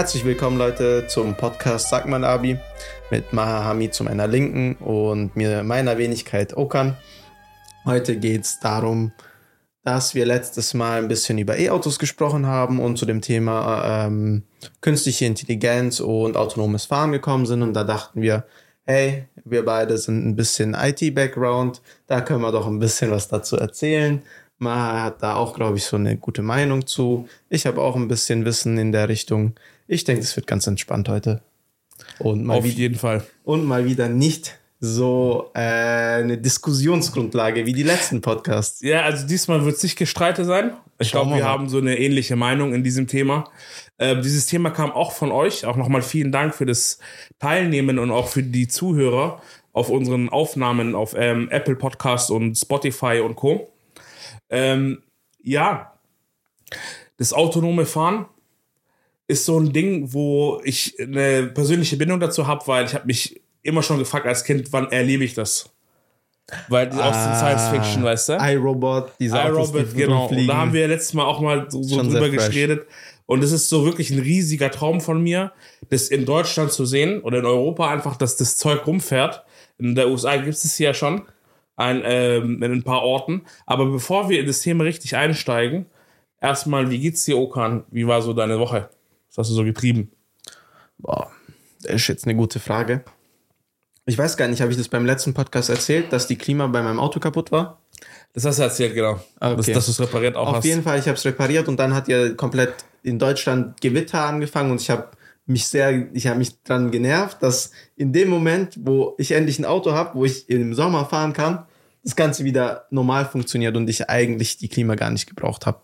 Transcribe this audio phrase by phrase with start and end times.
[0.00, 2.58] Herzlich willkommen, Leute, zum Podcast Sag mal Abi
[3.10, 6.96] mit Maha zu meiner Linken und mir meiner Wenigkeit Okan.
[7.84, 9.12] Heute geht es darum,
[9.84, 14.44] dass wir letztes Mal ein bisschen über E-Autos gesprochen haben und zu dem Thema ähm,
[14.80, 17.60] künstliche Intelligenz und autonomes Fahren gekommen sind.
[17.60, 18.46] Und da dachten wir,
[18.86, 23.58] hey, wir beide sind ein bisschen IT-Background, da können wir doch ein bisschen was dazu
[23.58, 24.22] erzählen.
[24.56, 27.28] Maha hat da auch, glaube ich, so eine gute Meinung zu.
[27.50, 29.56] Ich habe auch ein bisschen Wissen in der Richtung.
[29.92, 31.42] Ich denke, es wird ganz entspannt heute.
[32.20, 33.26] Und mal Auf jeden Fall.
[33.42, 38.82] Und mal wieder nicht so äh, eine Diskussionsgrundlage wie die letzten Podcasts.
[38.82, 40.74] Ja, also diesmal wird es nicht Gestreite sein.
[41.00, 41.44] Ich glaube, wir mal.
[41.44, 43.50] haben so eine ähnliche Meinung in diesem Thema.
[43.98, 45.66] Äh, dieses Thema kam auch von euch.
[45.66, 47.00] Auch nochmal vielen Dank für das
[47.40, 53.22] Teilnehmen und auch für die Zuhörer auf unseren Aufnahmen auf ähm, Apple Podcast und Spotify
[53.24, 53.72] und Co.
[54.50, 55.02] Ähm,
[55.42, 55.94] ja,
[57.16, 58.26] das autonome Fahren
[59.30, 63.40] ist so ein Ding, wo ich eine persönliche Bindung dazu habe, weil ich habe mich
[63.62, 65.70] immer schon gefragt als Kind, wann erlebe ich das?
[66.68, 68.32] Weil die ah, aus Science Fiction, weißt du?
[68.40, 70.26] iRobot, diese iRobot, genau.
[70.26, 72.86] Und da haben wir letztes Mal auch mal so, so drüber geredet.
[73.26, 75.52] Und es ist so wirklich ein riesiger Traum von mir,
[75.88, 79.44] das in Deutschland zu sehen oder in Europa einfach, dass das Zeug rumfährt.
[79.78, 81.22] In der USA gibt es ja schon
[81.76, 83.42] ein, ähm, in ein paar Orten.
[83.66, 85.86] Aber bevor wir in das Thema richtig einsteigen,
[86.40, 87.84] erstmal, wie geht's dir, Okan?
[87.92, 88.90] Wie war so deine Woche?
[89.30, 90.10] Was hast du so getrieben?
[90.98, 91.30] Boah,
[91.82, 93.04] das ist jetzt eine gute Frage.
[94.06, 96.82] Ich weiß gar nicht, habe ich das beim letzten Podcast erzählt, dass die Klima bei
[96.82, 97.80] meinem Auto kaputt war?
[98.32, 99.20] Das hast du erzählt, genau.
[99.38, 99.56] Okay.
[99.56, 100.58] Dass, dass du es repariert auch Auf hast.
[100.58, 104.22] Auf jeden Fall, ich habe es repariert und dann hat ja komplett in Deutschland Gewitter
[104.22, 105.10] angefangen und ich habe
[105.46, 109.64] mich sehr, ich habe mich dran genervt, dass in dem Moment, wo ich endlich ein
[109.64, 111.66] Auto habe, wo ich im Sommer fahren kann,
[112.02, 115.80] das Ganze wieder normal funktioniert und ich eigentlich die Klima gar nicht gebraucht habe.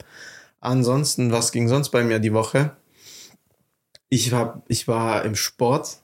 [0.61, 2.73] Ansonsten, was ging sonst bei mir die Woche?
[4.09, 5.99] Ich war, ich war im Sport.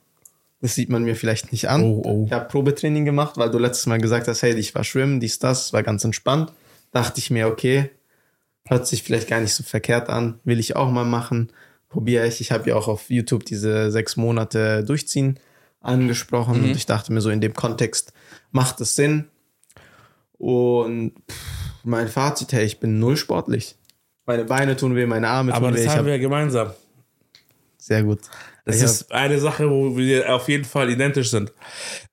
[0.61, 1.83] Das sieht man mir vielleicht nicht an.
[1.83, 2.25] Oh, oh.
[2.27, 5.39] Ich habe Probetraining gemacht, weil du letztes Mal gesagt hast, hey, ich war schwimmen, dies,
[5.39, 6.53] das, war ganz entspannt.
[6.93, 7.91] Dachte ich mir, okay,
[8.67, 11.51] hört sich vielleicht gar nicht so verkehrt an, will ich auch mal machen.
[11.89, 12.41] Probiere ich.
[12.41, 15.39] Ich habe ja auch auf YouTube diese sechs Monate durchziehen
[15.81, 16.65] angesprochen mhm.
[16.65, 18.13] und ich dachte mir so in dem Kontext
[18.53, 19.29] macht es Sinn.
[20.39, 23.77] Und pff, mein Fazit, hey, ich bin null sportlich.
[24.27, 25.81] Meine Beine tun weh, meine Arme Aber tun weh.
[25.81, 26.71] Aber das haben hab wir ja gemeinsam.
[27.83, 28.21] Sehr gut.
[28.65, 31.53] Das ich ist eine Sache, wo wir auf jeden Fall identisch sind.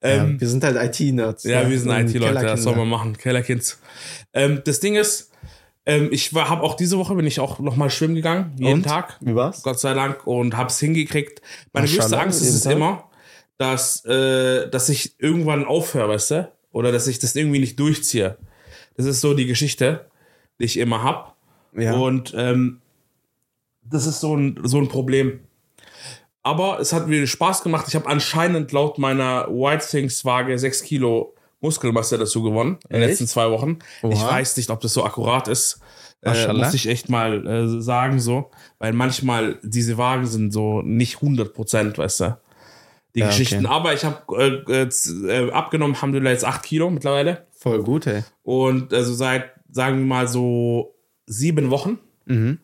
[0.01, 1.43] Ähm, ja, wir sind halt IT-Nerds.
[1.43, 3.15] Ja, ja, wir sind IT-Leute, das soll man machen.
[3.15, 3.79] Kellerkinds.
[4.33, 5.29] Ähm, das Ding ist,
[5.85, 8.83] ähm, ich habe auch diese Woche bin ich auch noch mal schwimmen gegangen, jeden und?
[8.83, 9.17] Tag.
[9.21, 9.61] Wie war's?
[9.61, 11.39] Gott sei Dank und hab's hingekriegt.
[11.71, 13.07] Meine größte Angst ist es immer,
[13.59, 18.37] dass äh, dass ich irgendwann aufhöre, weißt du, oder dass ich das irgendwie nicht durchziehe.
[18.97, 20.07] Das ist so die Geschichte,
[20.59, 21.35] die ich immer hab.
[21.77, 21.93] Ja.
[21.93, 22.81] Und ähm,
[23.83, 25.41] das ist so ein so ein Problem.
[26.43, 27.85] Aber es hat mir Spaß gemacht.
[27.87, 33.09] Ich habe anscheinend laut meiner White Things Waage 6 Kilo Muskelmasse dazu gewonnen in den
[33.09, 33.79] letzten zwei Wochen.
[34.01, 34.13] Oha.
[34.13, 35.81] Ich weiß nicht, ob das so akkurat ist.
[36.21, 38.51] Äh, muss ich echt mal äh, sagen so.
[38.77, 42.37] Weil manchmal diese Wagen sind so nicht 100 Prozent, weißt du.
[43.15, 43.65] Die ja, Geschichten.
[43.65, 43.75] Okay.
[43.75, 47.47] Aber ich habe äh, äh, abgenommen, haben wir jetzt 8 Kilo mittlerweile.
[47.51, 48.23] Voll gut, ey.
[48.43, 50.95] Und also seit, sagen wir mal so
[51.25, 51.99] sieben Wochen.
[52.25, 52.59] Mhm.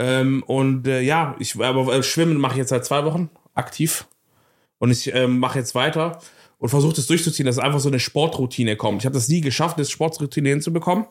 [0.00, 4.06] Ähm, und äh, ja, ich aber äh, Schwimmen mache ich jetzt seit zwei Wochen aktiv.
[4.78, 6.18] Und ich ähm, mache jetzt weiter
[6.58, 9.02] und versuche das durchzuziehen, dass einfach so eine Sportroutine kommt.
[9.02, 11.04] Ich habe das nie geschafft, das Sportroutine hinzubekommen.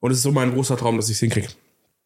[0.00, 1.48] Und es ist so mein großer Traum, dass ich es hinkriege.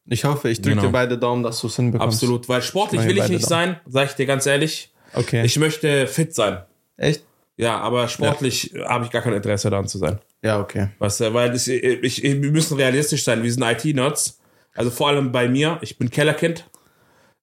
[0.09, 0.87] Ich hoffe, ich drücke genau.
[0.87, 2.23] dir beide Daumen, dass du es hinbekommst.
[2.23, 3.75] Absolut, weil sportlich will ich nicht Daumen.
[3.75, 4.93] sein, sage ich dir ganz ehrlich.
[5.13, 5.45] Okay.
[5.45, 6.59] Ich möchte fit sein.
[6.97, 7.25] Echt?
[7.57, 8.89] Ja, aber sportlich ja.
[8.89, 10.21] habe ich gar kein Interesse daran zu sein.
[10.43, 10.91] Ja, okay.
[11.01, 13.43] Was, weil ich, ich, wir müssen realistisch sein.
[13.43, 14.39] Wir sind IT-Nerds.
[14.77, 15.79] Also vor allem bei mir.
[15.83, 16.69] Ich bin Kellerkind.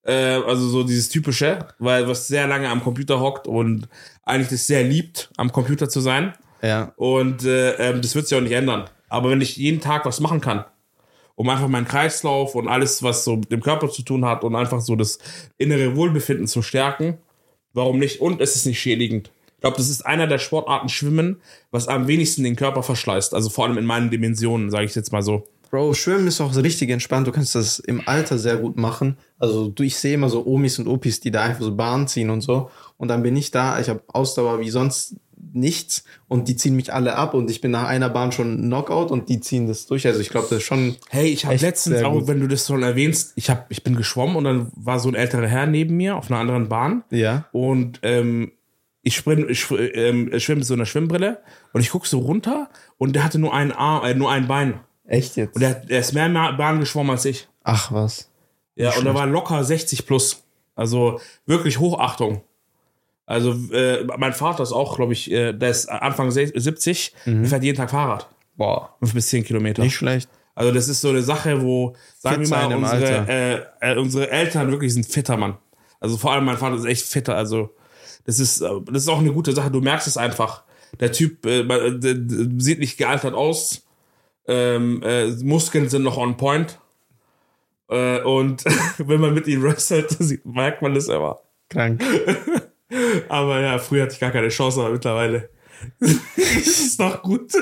[0.06, 3.88] Äh, also so dieses typische, weil was sehr lange am Computer hockt und
[4.24, 6.34] eigentlich das sehr liebt, am Computer zu sein.
[6.62, 6.94] Ja.
[6.98, 8.86] Und äh, ähm, das wird sich auch nicht ändern.
[9.10, 10.66] Aber wenn ich jeden Tag was machen kann,
[11.36, 14.56] um einfach meinen Kreislauf und alles, was so mit dem Körper zu tun hat und
[14.56, 15.20] einfach so das
[15.58, 17.18] innere Wohlbefinden zu stärken,
[17.74, 18.22] warum nicht?
[18.22, 19.32] Und es ist nicht schädigend.
[19.56, 21.42] Ich glaube, das ist einer der Sportarten Schwimmen,
[21.72, 23.34] was am wenigsten den Körper verschleißt.
[23.34, 25.48] Also vor allem in meinen Dimensionen, sage ich jetzt mal so.
[25.74, 27.26] Bro, Schwimmen ist auch so richtig entspannt.
[27.26, 29.18] Du kannst das im Alter sehr gut machen.
[29.40, 32.30] Also du, ich sehe immer so Omis und Opis, die da einfach so Bahn ziehen
[32.30, 32.70] und so.
[32.98, 33.80] Und dann bin ich da.
[33.80, 35.16] Ich habe Ausdauer wie sonst
[35.52, 39.10] nichts und die ziehen mich alle ab und ich bin nach einer Bahn schon Knockout
[39.10, 40.06] und die ziehen das durch.
[40.06, 40.96] Also ich glaube, das ist schon.
[41.10, 44.36] Hey, ich habe letztens auch, wenn du das schon erwähnst, ich habe, ich bin geschwommen
[44.36, 47.04] und dann war so ein älterer Herr neben mir auf einer anderen Bahn.
[47.10, 47.48] Ja.
[47.52, 48.52] Und ähm,
[49.02, 51.40] ich, spring, ich ähm, schwimme mit so einer Schwimmbrille
[51.72, 52.70] und ich gucke so runter
[53.00, 54.76] und der hatte nur ein Arm, äh, nur ein Bein.
[55.14, 55.56] Echt jetzt?
[55.56, 57.48] Und der, der ist mehr Bahn geschwommen als ich.
[57.64, 58.30] Ach was.
[58.76, 60.44] Ja, und er war locker 60 plus.
[60.76, 62.42] Also wirklich Hochachtung.
[63.28, 67.46] Also äh, mein Vater ist auch, glaube ich, äh, der ist Anfang 70, mhm.
[67.46, 68.28] fährt jeden Tag Fahrrad.
[68.56, 68.96] Boah.
[69.00, 69.84] Fünf bis zehn Kilometer.
[69.84, 70.30] Nicht schlecht.
[70.56, 74.72] Also das ist so eine Sache, wo, sagen wir mal, unsere, äh, äh, unsere Eltern
[74.72, 75.58] wirklich sind fitter, Mann.
[76.00, 77.36] Also vor allem mein Vater ist echt fitter.
[77.36, 77.76] Also
[78.26, 79.70] das ist, äh, das ist auch eine gute Sache.
[79.70, 80.64] Du merkst es einfach.
[81.00, 81.64] Der Typ äh,
[82.58, 83.83] sieht nicht gealtert aus.
[84.48, 86.80] Ähm, äh, Muskeln sind noch on point.
[87.90, 88.64] Äh, und
[88.98, 91.40] wenn man mit ihm wrestelt, merkt man das immer.
[91.70, 92.04] Krank.
[93.30, 95.50] aber ja, früher hatte ich gar keine Chance, aber mittlerweile
[96.00, 97.54] ist noch gut.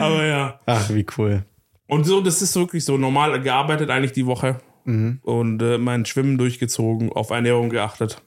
[0.00, 0.60] aber ja.
[0.66, 1.44] Ach, wie cool.
[1.86, 4.60] Und so, das ist wirklich so normal gearbeitet eigentlich die Woche.
[4.84, 5.20] Mhm.
[5.22, 8.22] Und äh, mein Schwimmen durchgezogen, auf Ernährung geachtet.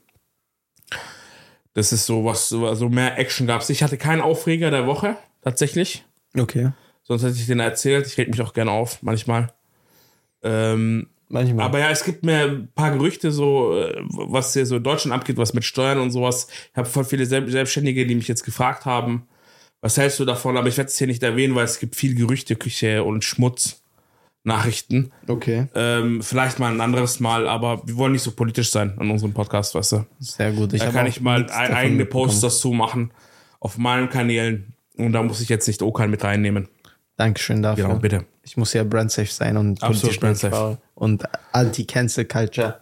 [1.73, 3.69] Das ist so was, so mehr Action gab es.
[3.69, 6.05] Ich hatte keinen Aufreger der Woche, tatsächlich.
[6.35, 6.71] Okay.
[7.07, 8.05] Sonst hätte ich den erzählt.
[8.05, 9.53] Ich rede mich auch gerne auf, manchmal.
[10.43, 11.65] Ähm, manchmal.
[11.65, 15.13] Aber ja, es gibt mir ein paar Gerüchte, so, äh, was hier so in Deutschland
[15.13, 16.47] abgeht, was mit Steuern und sowas.
[16.71, 19.25] Ich habe voll viele Selbstständige, die mich jetzt gefragt haben,
[19.79, 20.57] was hältst du davon?
[20.57, 23.81] Aber ich werde es hier nicht erwähnen, weil es gibt viel Gerüchte, Küche und Schmutz.
[24.43, 25.11] Nachrichten.
[25.27, 25.67] Okay.
[25.75, 29.33] Ähm, vielleicht mal ein anderes Mal, aber wir wollen nicht so politisch sein an unserem
[29.33, 30.05] Podcast, weißt du.
[30.19, 30.71] Sehr gut.
[30.71, 33.11] Ich da kann ich mal eigene Posts dazu machen
[33.59, 36.69] auf meinen Kanälen und da muss ich jetzt nicht Okan mit reinnehmen.
[37.17, 37.85] Dankeschön dafür.
[37.85, 38.25] Genau, bitte.
[38.43, 40.77] Ich muss ja brandsafe sein und Absolut brandsafe.
[40.95, 42.79] und Anti-Cancel-Culture.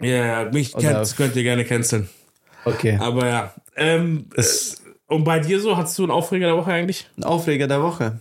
[0.00, 2.08] Ja, yeah, mich kennt, könnt ihr gerne canceln.
[2.64, 2.98] Okay.
[3.00, 3.54] Aber ja.
[3.76, 7.08] Ähm, es, und bei dir so, hattest du einen Aufreger der Woche eigentlich?
[7.16, 8.18] Ein Aufreger der Woche.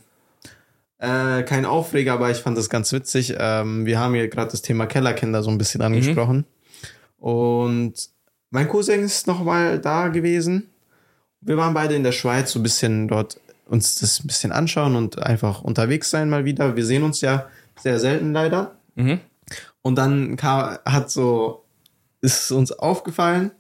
[0.98, 3.36] Äh, kein Aufreger, aber ich fand das ganz witzig.
[3.38, 5.86] Ähm, wir haben hier gerade das Thema Kellerkinder so ein bisschen mhm.
[5.86, 6.38] angesprochen.
[6.38, 6.46] Mhm.
[7.18, 7.94] Und
[8.52, 10.70] mein Cousin ist noch mal da gewesen.
[11.42, 14.96] Wir waren beide in der Schweiz, so ein bisschen dort uns das ein bisschen anschauen
[14.96, 16.76] und einfach unterwegs sein mal wieder.
[16.76, 17.48] Wir sehen uns ja
[17.82, 18.76] sehr selten leider.
[18.96, 19.20] Mhm.
[19.82, 21.66] Und dann kam, hat so,
[22.22, 23.52] ist uns aufgefallen,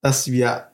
[0.00, 0.68] dass wir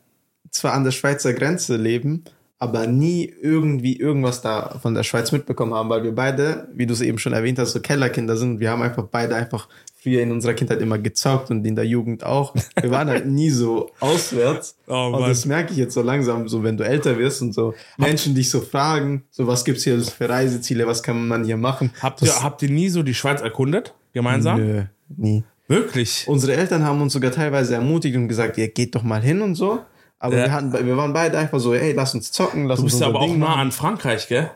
[0.50, 2.24] zwar an der Schweizer Grenze leben,
[2.58, 6.94] aber nie irgendwie irgendwas da von der Schweiz mitbekommen haben, weil wir beide, wie du
[6.94, 8.60] es eben schon erwähnt hast, so Kellerkinder sind.
[8.60, 12.24] Wir haben einfach beide einfach früher in unserer Kindheit immer gezockt und in der Jugend
[12.24, 12.54] auch.
[12.80, 14.74] Wir waren halt nie so auswärts.
[14.88, 17.74] Oh, und das merke ich jetzt so langsam, so wenn du älter wirst und so
[17.96, 21.90] Menschen dich so fragen, so was gibt's hier für Reiseziele, was kann man hier machen?
[22.00, 23.94] Habt ihr, habt ihr nie so die Schweiz erkundet?
[24.12, 24.60] Gemeinsam?
[24.60, 25.42] Nö, nie.
[25.66, 26.24] Wirklich?
[26.28, 29.56] Unsere Eltern haben uns sogar teilweise ermutigt und gesagt, ihr geht doch mal hin und
[29.56, 29.80] so.
[30.18, 30.44] Aber ja.
[30.44, 32.98] wir, hatten, wir waren beide einfach so, ey, lass uns zocken, lass du uns Du
[32.98, 33.60] bist aber Ding auch nah machen.
[33.60, 34.50] an Frankreich, gell?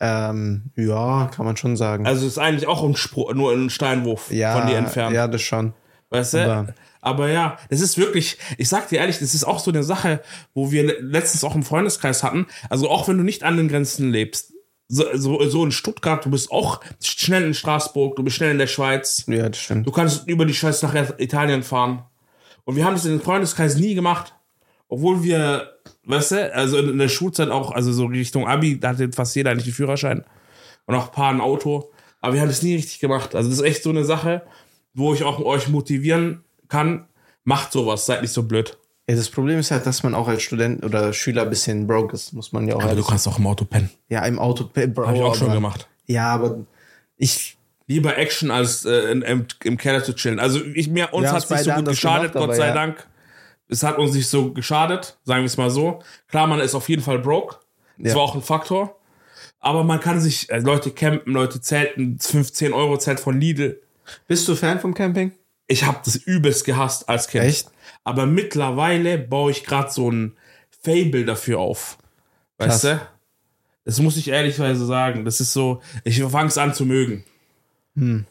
[0.00, 2.06] Ähm, ja, kann man schon sagen.
[2.06, 5.14] Also ist eigentlich auch ein Spro nur ein Steinwurf ja, von dir entfernt.
[5.14, 5.74] Ja, das schon.
[6.10, 6.44] Weißt du?
[6.44, 9.84] Aber, aber ja, das ist wirklich, ich sag dir ehrlich, das ist auch so eine
[9.84, 10.20] Sache,
[10.54, 12.46] wo wir letztens auch im Freundeskreis hatten.
[12.68, 14.52] Also auch wenn du nicht an den Grenzen lebst,
[14.88, 18.58] so, so, so in Stuttgart, du bist auch schnell in Straßburg, du bist schnell in
[18.58, 19.24] der Schweiz.
[19.26, 19.86] Ja, das stimmt.
[19.86, 22.04] Du kannst über die Schweiz nach Italien fahren.
[22.64, 24.34] Und wir haben das in den Freundeskreis nie gemacht
[24.92, 25.72] obwohl wir,
[26.04, 29.50] weißt du, also in der Schulzeit auch, also so Richtung Abi, da hatte fast jeder
[29.50, 30.22] eigentlich einen Führerschein
[30.84, 31.90] und auch ein paar ein Auto.
[32.20, 33.34] Aber wir haben das nie richtig gemacht.
[33.34, 34.42] Also das ist echt so eine Sache,
[34.92, 37.06] wo ich auch euch motivieren kann,
[37.44, 38.76] macht sowas, seid nicht so blöd.
[39.08, 42.14] Ja, das Problem ist halt, dass man auch als Student oder Schüler ein bisschen broke
[42.14, 42.82] ist, muss man ja auch.
[42.82, 43.88] Aber du kannst auch im Auto pennen.
[44.10, 44.94] Ja, im Auto pennen.
[44.94, 45.88] Hab ich auch schon gemacht.
[46.06, 46.58] Ja, aber
[47.16, 47.56] ich.
[47.88, 50.38] Lieber Action als äh, im, im Keller zu chillen.
[50.38, 52.74] Also ich, mir, uns hat es nicht so gut geschadet, gemacht, Gott sei ja.
[52.74, 53.06] Dank
[53.72, 56.02] es hat uns nicht so geschadet, sagen wir es mal so.
[56.28, 57.56] Klar, man ist auf jeden Fall broke.
[57.98, 58.16] Das ja.
[58.16, 58.98] war auch ein Faktor.
[59.60, 63.80] Aber man kann sich, äh, Leute campen, Leute zelten, 15 Euro Zelt von Lidl.
[64.28, 65.32] Bist du Fan vom Camping?
[65.68, 67.44] Ich habe das übelst gehasst als Kind.
[67.44, 67.70] Echt?
[68.04, 70.36] Aber mittlerweile baue ich gerade so ein
[70.82, 71.96] Fable dafür auf.
[72.58, 72.98] Weißt Krass.
[72.98, 73.00] du?
[73.84, 75.24] Das muss ich ehrlichweise sagen.
[75.24, 77.24] Das ist so, ich fange es an zu mögen.
[77.96, 78.26] Hm.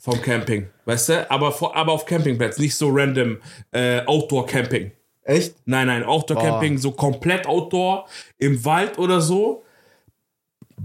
[0.00, 1.30] Vom Camping, weißt du?
[1.30, 3.38] Aber, vor, aber auf Campingplätzen, nicht so random
[3.72, 4.92] äh, Outdoor-Camping.
[5.24, 5.56] Echt?
[5.66, 8.06] Nein, nein, Outdoor-Camping, so komplett Outdoor,
[8.38, 9.64] im Wald oder so.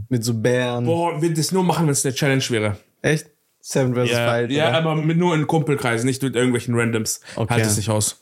[0.09, 0.85] Mit so Bären.
[0.85, 2.77] Boah, wir das nur machen, wenn es eine Challenge wäre.
[3.03, 3.27] Echt?
[3.59, 4.11] Seven vs.
[4.11, 4.51] Ja, Wild.
[4.51, 7.21] Ja, aber mit, nur in Kumpelkreisen, nicht mit irgendwelchen Randoms.
[7.35, 7.53] Okay.
[7.53, 8.19] Halt es nicht aus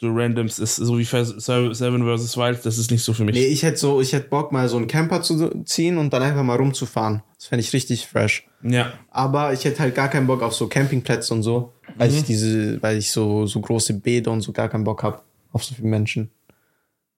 [0.00, 2.36] so Randoms ist, so wie Seven vs.
[2.36, 3.34] Wild, das ist nicht so für mich.
[3.34, 6.22] Nee, ich hätte so, ich hätte Bock, mal so einen Camper zu ziehen und dann
[6.22, 7.22] einfach mal rumzufahren.
[7.36, 8.47] Das fände ich richtig fresh.
[8.62, 8.92] Ja.
[9.10, 12.16] Aber ich hätte halt gar keinen Bock auf so Campingplätze und so, weil mhm.
[12.16, 15.20] ich diese, weil ich so, so große Bäder und so gar keinen Bock habe
[15.52, 16.30] auf so viele Menschen.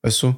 [0.02, 0.34] Weißt du?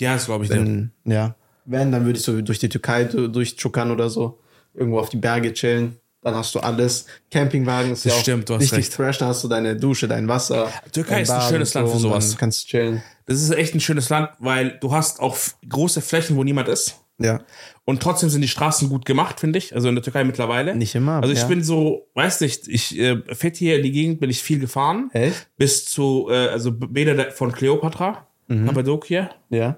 [0.00, 1.34] Ja, das glaube ich Wenn, Ja.
[1.64, 4.40] Wenn, dann würde ich so durch die Türkei durchchuckern oder so.
[4.74, 7.06] Irgendwo auf die Berge chillen dann hast du alles.
[7.30, 8.94] Campingwagen ist das ja stimmt, auch richtig recht.
[8.94, 10.70] fresh, da hast du deine Dusche, dein Wasser.
[10.92, 12.36] Türkei ist ein schönes Land für sowas.
[12.38, 13.02] kannst chillen.
[13.26, 15.36] Das ist echt ein schönes Land, weil du hast auch
[15.68, 17.00] große Flächen, wo niemand ist.
[17.18, 17.40] Ja.
[17.84, 19.74] Und trotzdem sind die Straßen gut gemacht, finde ich.
[19.74, 20.74] Also in der Türkei mittlerweile.
[20.74, 21.20] Nicht immer.
[21.20, 21.46] Also ich ja.
[21.46, 25.10] bin so, weiß nicht, ich äh, fährt hier in die Gegend bin ich viel gefahren.
[25.12, 25.48] Echt?
[25.56, 28.66] Bis zu, äh, also Bäder von Kleopatra, Mhm.
[28.66, 29.30] Kappadokia.
[29.50, 29.76] Ja.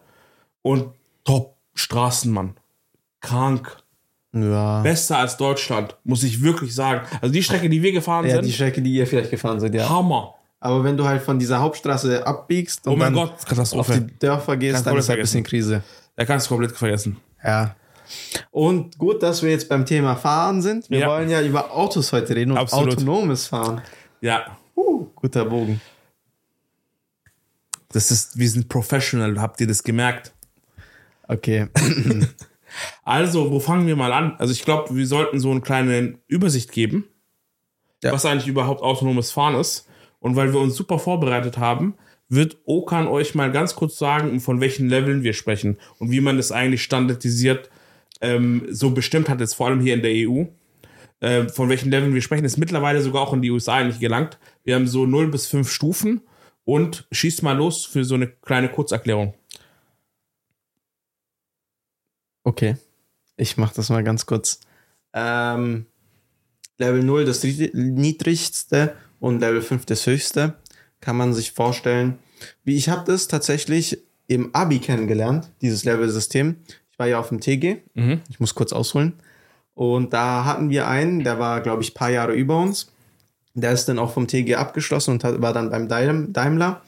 [0.63, 0.87] Und
[1.25, 2.55] top Straßen, Mann.
[3.21, 3.77] Krank.
[4.33, 4.81] Ja.
[4.83, 7.07] Besser als Deutschland, muss ich wirklich sagen.
[7.21, 9.75] Also die Strecke, die wir gefahren Ja, sind, die Strecke, die ihr vielleicht gefahren seid,
[9.75, 9.89] ja.
[9.89, 10.35] Hammer.
[10.61, 14.19] Aber wenn du halt von dieser Hauptstraße abbiegst und Oh mein dann Gott, auf die
[14.19, 15.83] Dörfer gehst, dann ist halt ein bisschen Krise.
[16.17, 17.17] Da kannst du komplett vergessen.
[17.43, 17.75] Ja.
[18.51, 20.89] Und gut, dass wir jetzt beim Thema Fahren sind.
[20.91, 21.09] Wir Ja.
[21.09, 22.95] wollen ja über Autos heute reden und Absolut.
[22.95, 23.81] autonomes Fahren.
[24.21, 25.81] Ja, Uh, guter Bogen.
[27.89, 30.33] das ist, wir sind professional, habt ihr das gemerkt?
[31.29, 31.69] Okay.
[33.05, 34.35] Also, wo fangen wir mal an?
[34.39, 37.05] Also, ich glaube, wir sollten so eine kleine Übersicht geben,
[38.03, 38.11] Ja.
[38.11, 39.87] was eigentlich überhaupt autonomes Fahren ist.
[40.19, 41.95] Und weil wir uns super vorbereitet haben,
[42.35, 46.37] wird Okan euch mal ganz kurz sagen, von welchen Leveln wir sprechen und wie man
[46.37, 47.71] das eigentlich standardisiert
[48.21, 50.45] ähm, so bestimmt hat, jetzt vor allem hier in der EU.
[51.21, 54.39] Äh, von welchen Leveln wir sprechen, ist mittlerweile sogar auch in die USA eigentlich gelangt.
[54.65, 56.21] Wir haben so 0 bis 5 Stufen
[56.65, 59.35] und schießt mal los für so eine kleine Kurzerklärung.
[62.45, 62.77] Okay.
[63.37, 64.61] Ich mach das mal ganz kurz.
[65.13, 65.87] Ähm,
[66.79, 70.55] Level 0 das ri- niedrigste und Level 5 das höchste.
[71.05, 72.19] Kann man sich vorstellen.
[72.65, 76.57] Wie ich habe das tatsächlich im Abi kennengelernt, dieses Level-System.
[76.91, 77.83] Ich war ja auf dem TG.
[77.93, 78.23] Mhm.
[78.31, 79.13] Ich muss kurz ausholen.
[79.75, 82.91] Und da hatten wir einen, der war, glaube ich, ein paar Jahre über uns.
[83.53, 86.81] Der ist dann auch vom TG abgeschlossen und hat, war dann beim Daim- Daimler.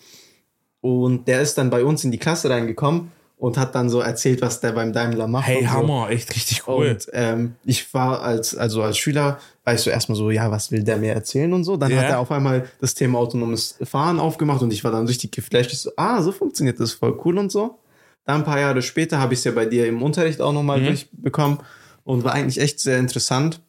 [0.81, 4.41] Und der ist dann bei uns in die Klasse reingekommen und hat dann so erzählt,
[4.41, 5.47] was der beim Daimler macht.
[5.47, 5.71] Hey, und so.
[5.71, 6.91] Hammer, echt richtig cool.
[6.91, 10.71] Und ähm, ich war als, also als Schüler, war ich so erstmal so, ja, was
[10.71, 11.77] will der mir erzählen und so.
[11.77, 11.99] Dann Ja.
[11.99, 15.73] hat er auf einmal das Thema autonomes Fahren aufgemacht und ich war dann richtig geflasht.
[15.73, 17.79] Ich so, ah, so funktioniert das voll cool und so.
[18.25, 20.81] Dann ein paar Jahre später habe ich es ja bei dir im Unterricht auch nochmal
[20.81, 20.87] Mhm.
[20.87, 21.59] durchbekommen
[22.05, 23.61] und war eigentlich echt sehr interessant.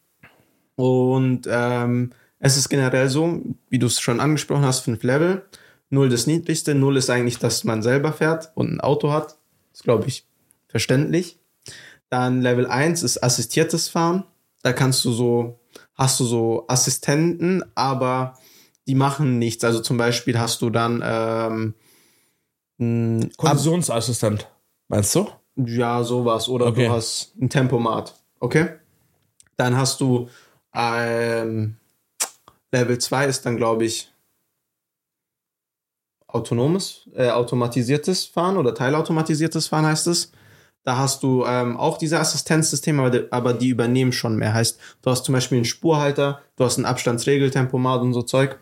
[0.75, 5.43] Und ähm, es ist generell so, wie du es schon angesprochen hast, fünf Level.
[5.89, 9.36] Null das niedrigste, null ist eigentlich, dass man selber fährt und ein Auto hat.
[9.77, 10.25] Das glaube ich
[10.69, 11.37] verständlich.
[12.09, 14.23] Dann Level 1 ist assistiertes Fahren.
[14.63, 15.59] Da kannst du so,
[15.93, 18.39] hast du so Assistenten, aber
[18.87, 19.63] die machen nichts.
[19.63, 21.75] Also zum Beispiel hast du dann ähm,
[22.77, 24.47] mh, ab, Kollisionsassistent,
[24.87, 25.29] meinst du?
[25.57, 26.49] ja, sowas.
[26.49, 26.87] Oder Okay.
[26.87, 28.15] du hast ein Tempomat.
[28.39, 28.69] Okay?
[29.57, 30.27] Dann hast du
[30.73, 31.77] ähm,
[32.71, 34.11] Level 2 ist dann, glaube ich,
[36.37, 40.31] autonomes, äh, automatisiertes Fahren oder teilautomatisiertes Fahren heißt es.
[40.83, 44.53] Da hast du ähm, auch diese Assistenzsysteme, aber, die- aber die übernehmen schon mehr.
[44.53, 48.57] Heißt, du hast zum Beispiel einen Spurhalter, du hast ein Abstandsregeltempomat und so Zeug.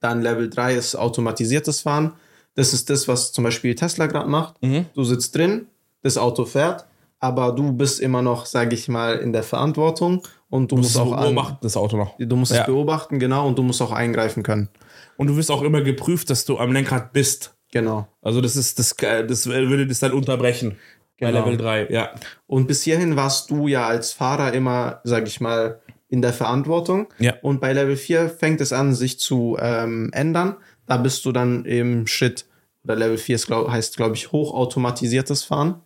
[0.00, 2.12] Dann Level 3 ist automatisiertes Fahren.
[2.54, 4.62] Das ist das, was zum Beispiel Tesla gerade macht.
[4.62, 4.86] Mhm.
[4.94, 5.66] Du sitzt drin,
[6.02, 6.84] das Auto fährt,
[7.18, 10.98] aber du bist immer noch, sage ich mal, in der Verantwortung und du musst, musst
[11.08, 12.16] auch an, beobachten, das Auto noch.
[12.16, 12.60] du musst Ja.
[12.60, 14.68] es beobachten, genau, und du musst auch eingreifen können.
[15.16, 17.54] Und du wirst auch immer geprüft, dass du am Lenkrad bist.
[17.72, 18.08] Genau.
[18.22, 20.78] Also das ist das, das würde das dann unterbrechen.
[21.20, 21.44] Bei Genau.
[21.44, 22.10] Level 3, ja.
[22.46, 27.08] Und bis hierhin warst du ja als Fahrer immer, sag ich mal, in der Verantwortung.
[27.18, 27.34] Ja.
[27.42, 30.56] Und bei Level 4 fängt es an, sich zu ähm, ändern.
[30.86, 32.46] Da bist du dann im Schritt,
[32.84, 35.80] oder Level 4 ist, glaub, heißt, glaube ich, hochautomatisiertes Fahren.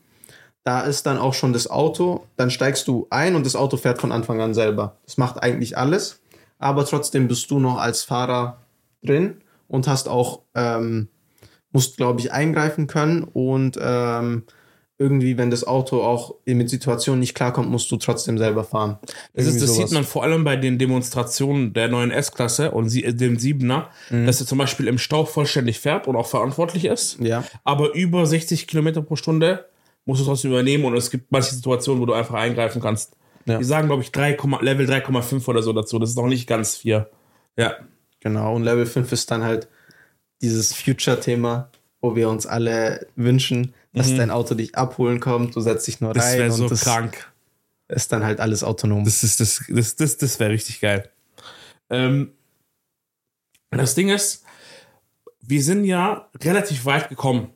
[0.64, 4.00] Da ist dann auch schon das Auto, dann steigst du ein und das Auto fährt
[4.00, 4.96] von Anfang an selber.
[5.06, 6.20] Das macht eigentlich alles,
[6.58, 8.58] aber trotzdem bist du noch als Fahrer
[9.04, 9.36] drin
[9.68, 11.08] und hast auch, ähm,
[11.72, 14.44] musst, glaube ich, eingreifen können und ähm,
[15.00, 18.98] irgendwie, wenn das Auto auch mit Situationen nicht klarkommt, musst du trotzdem selber fahren.
[19.32, 23.04] Das, ist, das sieht man vor allem bei den Demonstrationen der neuen S-Klasse und sie,
[23.04, 24.26] äh, dem 7er, Mhm.
[24.26, 27.20] dass er zum Beispiel im Stau vollständig fährt und auch verantwortlich ist.
[27.20, 27.44] Ja.
[27.62, 29.66] Aber über 60 Kilometer pro Stunde
[30.04, 33.14] musst du trotzdem übernehmen und es gibt manche Situationen, wo du einfach eingreifen kannst.
[33.46, 33.58] Ja.
[33.58, 36.00] Die sagen, glaube ich, 3, Level 3,5 oder so dazu.
[36.00, 37.08] Das ist noch nicht ganz 4.
[37.56, 37.76] Ja.
[38.20, 39.68] Genau, und Level 5 ist dann halt
[40.42, 41.70] dieses Future-Thema,
[42.00, 46.10] wo wir uns alle wünschen, dass dein Auto dich abholen kommt, du setzt dich nur
[46.10, 46.14] Mhm.
[46.14, 47.32] Das rein wäre so das krank.
[47.88, 49.04] ist dann halt alles autonom.
[49.04, 51.10] Das ist das, das, das, das wäre richtig geil.
[51.90, 52.32] Ähm,
[53.70, 54.44] das Ding ist,
[55.40, 57.50] wir sind ja relativ weit gekommen.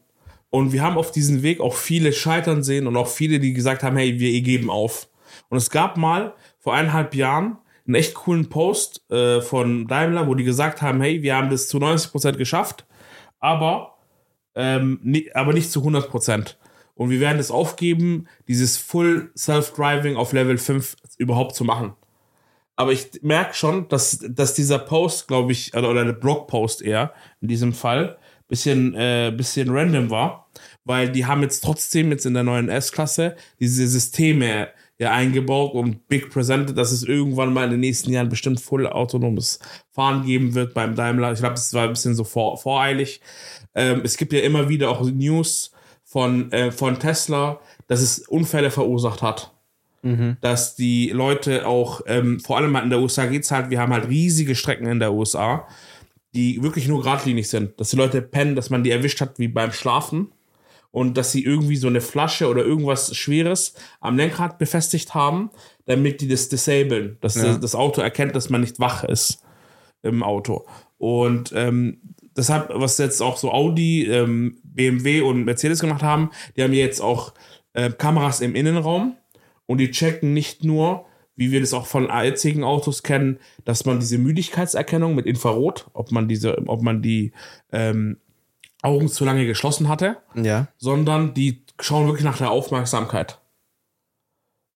[0.51, 3.83] Und wir haben auf diesem Weg auch viele scheitern sehen und auch viele, die gesagt
[3.83, 5.09] haben, hey, wir geben auf.
[5.49, 10.35] Und es gab mal vor eineinhalb Jahren einen echt coolen Post äh, von Daimler, wo
[10.35, 12.87] die gesagt haben, hey, wir haben das zu 90% geschafft,
[13.41, 13.97] aber,
[14.55, 16.57] ähm, ni- aber nicht zu 100%.
[16.95, 21.95] Und wir werden es aufgeben, dieses Full Self-Driving auf Level 5 überhaupt zu machen.
[22.77, 27.13] Aber ich merke schon, dass, dass dieser Post, glaube ich, oder oder der Blogpost eher
[27.41, 30.51] in diesem Fall, bisschen, äh, bisschen random war,
[30.85, 34.69] weil die haben jetzt trotzdem jetzt in der neuen S-Klasse diese Systeme
[35.03, 38.87] ja eingebaut und big presented, dass es irgendwann mal in den nächsten Jahren bestimmt voll
[38.87, 39.59] autonomes
[39.91, 41.33] Fahren geben wird beim Daimler.
[41.33, 43.21] Ich glaube, das war ein bisschen so vor, voreilig.
[43.75, 45.73] Ähm, es gibt ja immer wieder auch News
[46.05, 49.53] von, äh, von Tesla, dass es Unfälle verursacht hat.
[50.03, 50.37] Mhm.
[50.41, 53.93] Dass die Leute auch, ähm, vor allem in der USA geht es halt, wir haben
[53.93, 55.67] halt riesige Strecken in der USA,
[56.35, 57.79] die wirklich nur geradlinig sind.
[57.81, 60.33] Dass die Leute pennen, dass man die erwischt hat wie beim Schlafen
[60.93, 65.51] und dass sie irgendwie so eine Flasche oder irgendwas Schweres am Lenkrad befestigt haben,
[65.87, 67.57] damit die das disablen, dass ja.
[67.57, 69.43] das Auto erkennt, dass man nicht wach ist
[70.03, 70.67] im Auto.
[70.99, 72.01] Und ähm,
[72.37, 77.01] deshalb, was jetzt auch so Audi, ähm, BMW und Mercedes gemacht haben, die haben jetzt
[77.01, 77.33] auch
[77.73, 79.17] äh, Kameras im Innenraum
[79.67, 81.07] und die checken nicht nur,
[81.37, 86.13] wie wir das auch von jetzigen Autos kennen, dass man diese Müdigkeitserkennung mit Infrarot, ob
[86.13, 87.33] man diese, ob man die
[87.73, 88.19] ähm,
[88.83, 90.69] Augen zu lange geschlossen hatte, ja.
[90.77, 93.39] sondern die schauen wirklich nach der Aufmerksamkeit.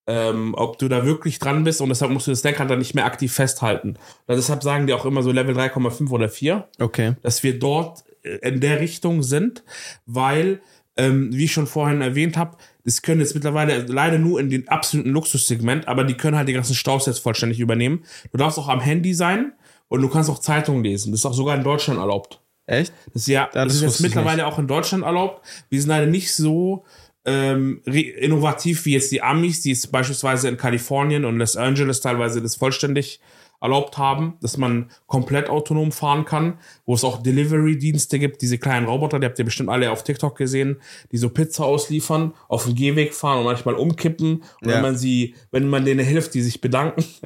[0.08, 2.94] Ähm, ob du da wirklich dran bist und deshalb musst du das Lenkrad dann nicht
[2.94, 3.96] mehr aktiv festhalten.
[4.26, 6.68] Und deshalb sagen die auch immer so Level 3,5 oder 4.
[6.78, 7.16] Okay.
[7.22, 9.64] Dass wir dort äh, in der Richtung sind,
[10.06, 10.60] weil,
[10.96, 14.68] ähm, wie ich schon vorhin erwähnt habe, das können jetzt mittlerweile leider nur in den
[14.68, 18.04] absoluten Luxussegment, aber die können halt die ganzen Staus jetzt vollständig übernehmen.
[18.30, 19.54] Du darfst auch am Handy sein
[19.88, 21.10] und du kannst auch Zeitungen lesen.
[21.10, 22.40] Das ist auch sogar in Deutschland erlaubt.
[22.66, 22.92] Echt?
[23.12, 24.46] Das ist ja, das, das ist jetzt mittlerweile nicht.
[24.46, 25.46] auch in Deutschland erlaubt.
[25.68, 26.84] Wir sind leider nicht so
[27.24, 32.42] ähm, innovativ wie jetzt die Amis, die es beispielsweise in Kalifornien und Los Angeles teilweise
[32.42, 33.20] das vollständig
[33.60, 38.86] erlaubt haben, dass man komplett autonom fahren kann, wo es auch Delivery-Dienste gibt, diese kleinen
[38.86, 40.76] Roboter, die habt ihr bestimmt alle auf TikTok gesehen,
[41.10, 44.42] die so Pizza ausliefern, auf dem Gehweg fahren und manchmal umkippen.
[44.60, 44.74] Und ja.
[44.74, 47.04] wenn man sie, wenn man denen hilft, die sich bedanken.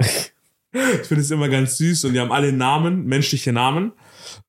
[0.71, 3.91] ich finde es immer ganz süß und die haben alle Namen, menschliche Namen.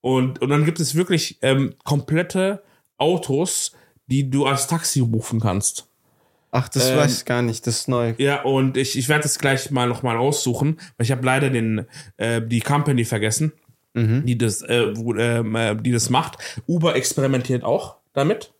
[0.02, 2.62] Und, und dann gibt es wirklich ähm, komplette
[2.98, 3.72] Autos,
[4.08, 5.88] die du als Taxi rufen kannst.
[6.50, 8.12] Ach, das ähm, weiß ich gar nicht, das ist neu.
[8.18, 11.86] Ja, und ich, ich werde es gleich mal nochmal raussuchen, weil ich habe leider den,
[12.18, 13.52] äh, die Company vergessen,
[13.94, 14.26] mhm.
[14.26, 16.36] die, das, äh, wo, äh, die das macht.
[16.66, 18.52] Uber experimentiert auch damit,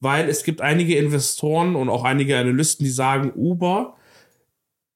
[0.00, 3.96] weil es gibt einige Investoren und auch einige Analysten, die sagen, Uber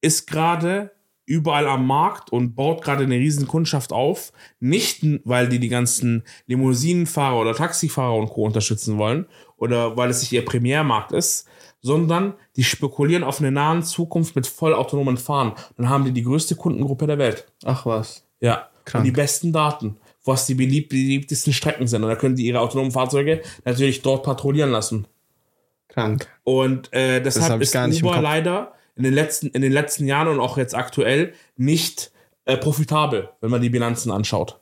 [0.02, 0.90] ist gerade
[1.26, 4.32] überall am Markt und baut gerade eine riesen Kundschaft auf.
[4.60, 8.44] Nicht, weil die die ganzen Limousinenfahrer oder Taxifahrer und Co.
[8.44, 11.46] unterstützen wollen oder weil es sich ihr Primärmarkt ist,
[11.80, 15.52] sondern die spekulieren auf eine nahen Zukunft mit vollautonomen Fahren.
[15.76, 17.46] Dann haben die die größte Kundengruppe der Welt.
[17.64, 18.26] Ach was.
[18.40, 18.68] Ja.
[18.84, 19.02] Krank.
[19.02, 22.02] Und die besten Daten, was die beliebt, beliebtesten Strecken sind.
[22.02, 25.06] Und da können die ihre autonomen Fahrzeuge natürlich dort patrouillieren lassen.
[25.88, 26.28] Krank.
[26.42, 30.56] Und äh, deshalb ist Uber leider in den letzten, in den letzten Jahren und auch
[30.56, 32.12] jetzt aktuell nicht
[32.44, 34.60] äh, profitabel, wenn man die Bilanzen anschaut.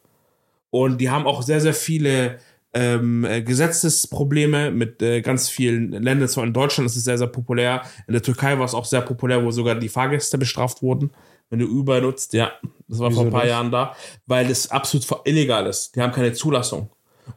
[0.70, 2.38] Und die haben auch sehr, sehr viele
[2.74, 6.28] ähm, äh, Gesetzesprobleme mit äh, ganz vielen Ländern.
[6.28, 7.82] Zwar in Deutschland ist es sehr, sehr populär.
[8.06, 11.10] In der Türkei war es auch sehr populär, wo sogar die Fahrgäste bestraft wurden,
[11.50, 12.32] wenn du Uber nutzt.
[12.32, 12.52] Ja,
[12.88, 13.50] das war Wieso vor ein paar das?
[13.50, 13.94] Jahren da,
[14.26, 15.94] weil das absolut illegal ist.
[15.94, 16.88] Die haben keine Zulassung.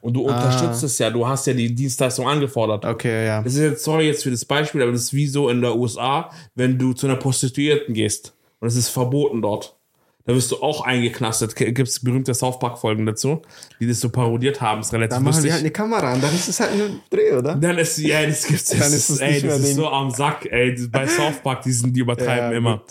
[0.02, 0.36] Und du ah.
[0.36, 2.86] unterstützt es ja, du hast ja die Dienstleistung angefordert.
[2.86, 3.42] Okay, ja.
[3.42, 5.76] Das ist jetzt, sorry jetzt für das Beispiel, aber das ist wie so in der
[5.76, 8.34] USA, wenn du zu einer Prostituierten gehst.
[8.60, 9.76] Und es ist verboten dort.
[10.26, 11.56] Da wirst du auch eingeknastet.
[11.56, 13.44] Gibt es berühmte South Park-Folgen dazu,
[13.80, 14.80] die das so parodiert haben.
[14.80, 15.46] Das ist relativ Da machen lustig.
[15.46, 17.56] die halt eine Kamera an, dann ist es halt ein Dreh, oder?
[17.56, 18.70] Dann ist, ja, das gibt's.
[18.72, 20.76] dann ist es ey, das ist so am Sack, ey.
[20.92, 22.82] Bei South Park, die, sind, die übertreiben ja, immer.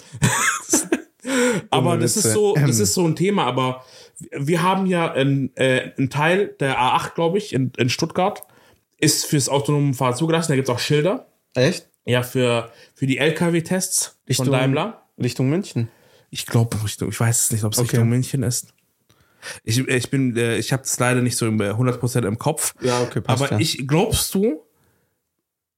[1.71, 3.85] aber das ist so, das ist so ein Thema, aber
[4.33, 8.43] wir haben ja einen, äh, einen Teil der A8, glaube ich, in, in Stuttgart,
[8.99, 10.53] ist fürs autonome Fahren zugelassen.
[10.53, 11.27] Da gibt es auch Schilder.
[11.55, 11.89] Echt?
[12.07, 15.03] Ja, für, für die LKW-Tests von Daimler.
[15.21, 15.89] Richtung München.
[16.31, 17.91] Ich glaube Richtung, ich weiß es nicht, ob es okay.
[17.91, 18.75] Richtung München ist.
[19.63, 22.75] Ich, ich bin, äh, ich habe es leider nicht so 100% im Kopf.
[22.81, 23.59] Ja, okay, passt Aber ja.
[23.59, 24.63] ich, glaubst du,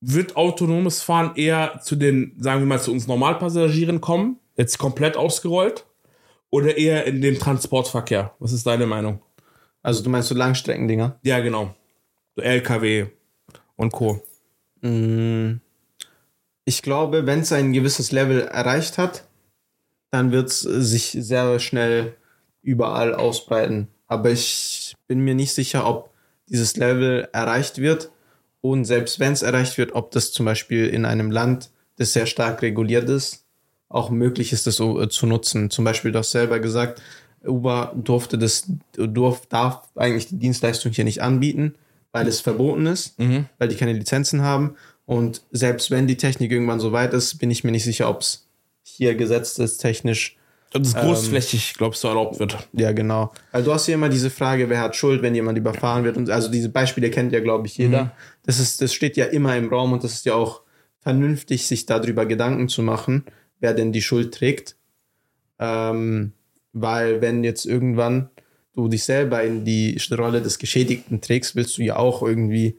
[0.00, 4.38] wird autonomes Fahren eher zu den, sagen wir mal, zu uns Normalpassagieren kommen?
[4.56, 5.84] Jetzt komplett ausgerollt?
[6.50, 8.34] Oder eher in den Transportverkehr?
[8.38, 9.20] Was ist deine Meinung?
[9.82, 11.18] Also du meinst so Langstreckendinger?
[11.22, 11.74] Ja, genau.
[12.34, 13.06] So LKW
[13.76, 14.22] und Co.
[14.80, 15.60] Mm.
[16.64, 19.28] Ich glaube, wenn es ein gewisses Level erreicht hat,
[20.10, 22.16] dann wird es sich sehr schnell
[22.62, 23.88] überall ausbreiten.
[24.08, 26.10] Aber ich bin mir nicht sicher, ob
[26.48, 28.10] dieses Level erreicht wird.
[28.60, 32.26] Und selbst wenn es erreicht wird, ob das zum Beispiel in einem Land, das sehr
[32.26, 33.45] stark reguliert ist,
[33.88, 35.70] auch möglich ist, das äh, zu nutzen.
[35.70, 37.00] Zum Beispiel, du hast selber gesagt,
[37.44, 41.74] Uber durfte das, durf, darf eigentlich die Dienstleistung hier nicht anbieten,
[42.12, 43.46] weil es verboten ist, mhm.
[43.58, 44.76] weil die keine Lizenzen haben.
[45.04, 48.22] Und selbst wenn die Technik irgendwann so weit ist, bin ich mir nicht sicher, ob
[48.22, 48.48] es
[48.82, 50.36] hier gesetzt ist, technisch
[50.72, 52.56] das großflächig, ähm, glaubst du, erlaubt wird.
[52.72, 53.32] Ja, genau.
[53.52, 56.16] Also du hast ja immer diese Frage, wer hat Schuld, wenn jemand überfahren wird.
[56.16, 58.04] Und also diese Beispiele kennt ja, glaube ich, jeder.
[58.04, 58.10] Mhm.
[58.44, 60.62] Das, ist, das steht ja immer im Raum und das ist ja auch
[61.00, 63.24] vernünftig, sich darüber Gedanken zu machen,
[63.60, 64.76] wer denn die Schuld trägt.
[65.58, 66.32] Ähm,
[66.72, 68.30] weil wenn jetzt irgendwann
[68.74, 72.78] du dich selber in die Rolle des Geschädigten trägst, willst du ja auch irgendwie,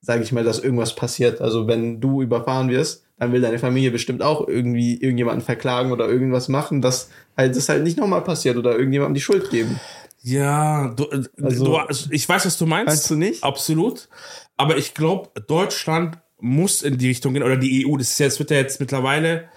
[0.00, 1.40] sage ich mal, dass irgendwas passiert.
[1.40, 6.06] Also wenn du überfahren wirst, dann will deine Familie bestimmt auch irgendwie irgendjemanden verklagen oder
[6.08, 9.80] irgendwas machen, dass halt das halt nicht nochmal passiert oder irgendjemandem die Schuld geben.
[10.20, 12.88] Ja, du, äh, also, du, ich weiß, was du meinst.
[12.88, 13.42] Meinst du nicht?
[13.42, 14.08] Absolut.
[14.56, 18.26] Aber ich glaube, Deutschland muss in die Richtung gehen, oder die EU, das ist ja,
[18.26, 19.48] das wird ja jetzt mittlerweile,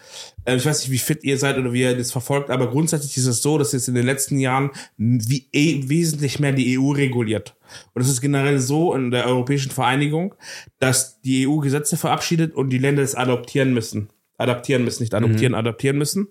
[0.45, 3.15] äh, ich weiß nicht, wie fit ihr seid oder wie ihr das verfolgt, aber grundsätzlich
[3.17, 6.91] ist es so, dass jetzt in den letzten Jahren wie, eh, wesentlich mehr die EU
[6.91, 7.56] reguliert.
[7.93, 10.34] Und es ist generell so in der Europäischen Vereinigung,
[10.80, 14.10] dass die EU Gesetze verabschiedet und die Länder es adoptieren müssen.
[14.38, 15.60] Adaptieren müssen, nicht adoptieren, mhm.
[15.60, 16.28] adaptieren müssen.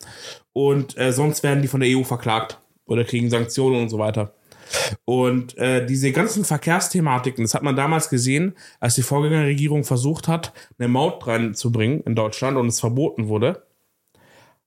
[0.52, 4.34] Und äh, sonst werden die von der EU verklagt oder kriegen Sanktionen und so weiter.
[5.04, 10.52] Und äh, diese ganzen Verkehrsthematiken, das hat man damals gesehen, als die Vorgängerregierung versucht hat,
[10.78, 13.64] eine Maut reinzubringen in Deutschland und es verboten wurde.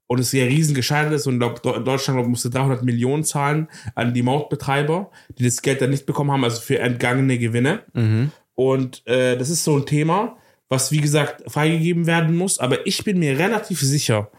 [0.08, 4.14] Und es ja riesen gescheitert ist und glaub, Deutschland glaub, musste 300 Millionen zahlen an
[4.14, 7.84] die Mautbetreiber, die das Geld dann nicht bekommen haben, also für entgangene Gewinne.
[7.94, 8.32] Mhm.
[8.56, 10.38] Und äh, das ist so ein Thema,
[10.68, 12.60] was wie gesagt freigegeben werden muss.
[12.60, 14.30] Aber ich bin mir relativ sicher,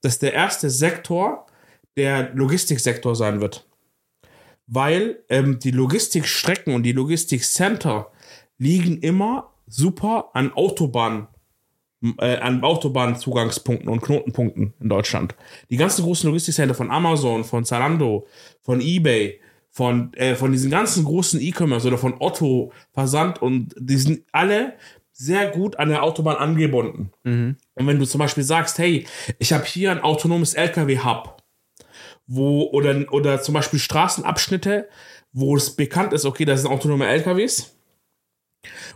[0.00, 1.46] dass der erste Sektor
[1.98, 3.67] der Logistiksektor sein wird
[4.68, 8.12] weil ähm, die Logistikstrecken und die Logistikcenter
[8.58, 11.26] liegen immer super an Autobahnen,
[12.18, 15.34] äh, an Autobahnzugangspunkten und Knotenpunkten in Deutschland.
[15.70, 18.26] Die ganzen großen Logistikcenter von Amazon, von Zalando,
[18.60, 23.96] von eBay, von, äh, von diesen ganzen großen E-Commerce oder von Otto, Versand und die
[23.96, 24.74] sind alle
[25.12, 27.10] sehr gut an der Autobahn angebunden.
[27.24, 27.56] Mhm.
[27.74, 29.06] Und wenn du zum Beispiel sagst, hey,
[29.38, 31.37] ich habe hier ein autonomes LKW-Hub,
[32.28, 34.88] wo, oder, oder zum Beispiel Straßenabschnitte,
[35.32, 37.74] wo es bekannt ist, okay, das sind autonome LKWs.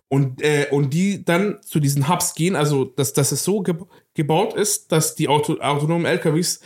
[0.09, 3.75] Und, äh, und die dann zu diesen Hubs gehen, also dass, dass es so ge
[4.15, 6.61] gebaut ist, dass die Auto autonomen LKWs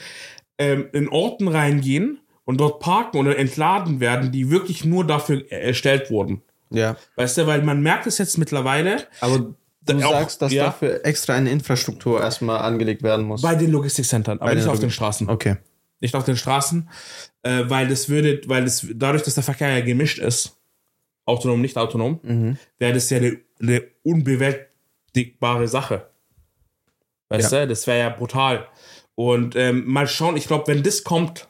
[0.58, 6.10] ähm, in Orten reingehen und dort parken oder entladen werden, die wirklich nur dafür erstellt
[6.10, 6.42] wurden.
[6.70, 6.96] Ja.
[7.14, 9.06] Weißt du, weil man merkt es jetzt mittlerweile.
[9.20, 13.42] Aber du auch, sagst, dass ja, dafür extra eine Infrastruktur erstmal angelegt werden muss.
[13.42, 15.28] Bei den Logistikcentern, aber nicht auf den Straßen.
[15.28, 15.58] Okay
[16.00, 16.88] nicht auf den Straßen,
[17.42, 20.60] äh, weil das würde, weil das dadurch, dass der Verkehr ja gemischt ist,
[21.24, 22.58] autonom, nicht autonom, mhm.
[22.78, 26.08] wäre das ja eine, eine unbewältigbare Sache.
[27.28, 27.62] Weißt ja.
[27.62, 28.68] du, das wäre ja brutal.
[29.14, 31.48] Und ähm, mal schauen, ich glaube, wenn das kommt,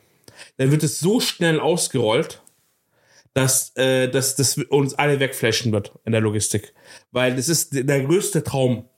[0.56, 2.42] dann wird es so schnell ausgerollt,
[3.34, 6.72] dass, äh, dass das uns alle wegflashen wird in der Logistik.
[7.10, 8.88] Weil das ist der größte Traum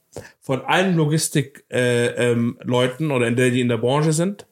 [0.41, 4.47] von allen Logistik-Leuten äh, ähm, oder in der, die in der Branche sind,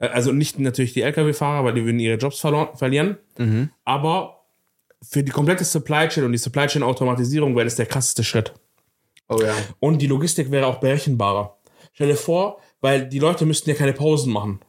[0.00, 3.18] also nicht natürlich die Lkw-Fahrer, weil die würden ihre Jobs verlieren.
[3.38, 3.70] Mhm.
[3.84, 4.44] Aber
[5.02, 8.52] für die komplette Supply Chain und die Supply Chain Automatisierung wäre das der krasseste Schritt.
[9.28, 9.54] Oh ja.
[9.78, 11.58] Und die Logistik wäre auch berechenbarer.
[11.92, 14.60] Stell dir vor, weil die Leute müssten ja keine Pausen machen.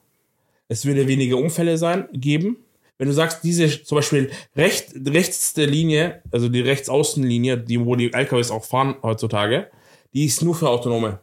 [0.68, 2.58] Es würde weniger Unfälle sein, geben.
[2.98, 8.14] Wenn du sagst, diese zum Beispiel recht, rechtste Linie, also die Rechtsaußenlinie, die, wo die
[8.14, 9.72] LKWs auch fahren heutzutage,
[10.14, 11.20] die ist nur für Autonome.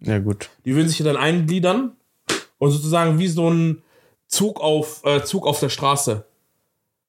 [0.00, 0.50] Ja, gut.
[0.64, 1.96] Die würden sich dann eingliedern
[2.64, 3.82] und sozusagen wie so ein
[4.26, 6.24] Zug auf, äh, Zug auf der Straße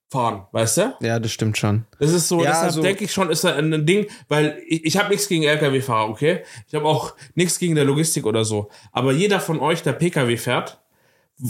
[0.09, 0.93] fahren, weißt du?
[0.99, 1.85] Ja, das stimmt schon.
[1.97, 4.83] Das ist so, ja, deshalb also, denke ich schon, ist da ein Ding, weil ich,
[4.85, 6.43] ich habe nichts gegen LKW-Fahrer, okay?
[6.67, 8.69] Ich habe auch nichts gegen der Logistik oder so.
[8.91, 10.77] Aber jeder von euch, der PKW fährt,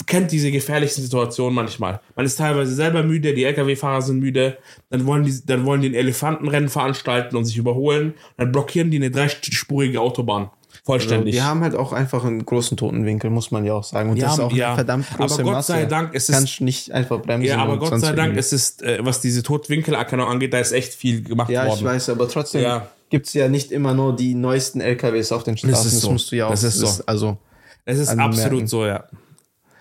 [0.06, 2.00] kennt diese gefährlichen Situationen manchmal.
[2.16, 4.60] Man ist teilweise selber müde, die LKW-Fahrer sind müde,
[4.92, 8.98] dann wollen die, dann wollen die ein Elefantenrennen veranstalten und sich überholen, dann blockieren die
[8.98, 10.52] eine dreispurige Autobahn.
[10.86, 11.34] Vollständig.
[11.34, 14.12] Also, wir haben halt auch einfach einen großen Totenwinkel, muss man ja auch sagen.
[14.12, 14.68] Und ja, das ist auch ja.
[14.68, 15.72] eine verdammt große Aber Gott Masse.
[15.72, 16.36] sei Dank ist es.
[16.36, 17.48] Kannst nicht einfach bremsen.
[17.48, 20.94] Ja, aber Gott sei Dank ist es, äh, was diese Totwinkelerkennung angeht, da ist echt
[20.94, 21.70] viel gemacht ja, worden.
[21.72, 22.88] Ja, ich weiß, aber trotzdem ja.
[23.10, 25.76] gibt es ja nicht immer nur die neuesten LKWs auf den Straßen.
[25.76, 26.08] Das, ist so.
[26.08, 26.52] das musst du ja auch.
[26.52, 26.86] Das ist so.
[26.86, 27.38] Das, also,
[27.86, 29.06] es ist absolut so, ja.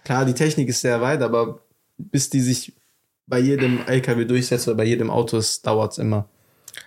[0.05, 1.59] Klar, die Technik ist sehr weit, aber
[1.99, 2.73] bis die sich
[3.27, 6.31] bei jedem LKW durchsetzt oder bei jedem Auto, dauert es immer.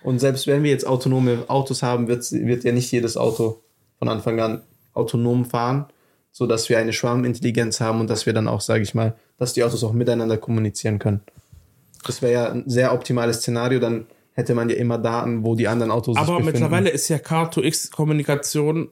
[0.02, 3.62] Und selbst wenn wir jetzt autonome Autos haben, wird, wird ja nicht jedes Auto
[3.98, 4.62] von Anfang an
[4.94, 5.86] autonom fahren,
[6.30, 9.52] so dass wir eine Schwarmintelligenz haben und dass wir dann auch, sage ich mal, dass
[9.52, 11.20] die Autos auch miteinander kommunizieren können.
[12.04, 15.68] Das wäre ja ein sehr optimales Szenario, dann hätte man ja immer Daten, wo die
[15.68, 18.90] anderen Autos Aber sich mittlerweile ist ja Car2X-Kommunikation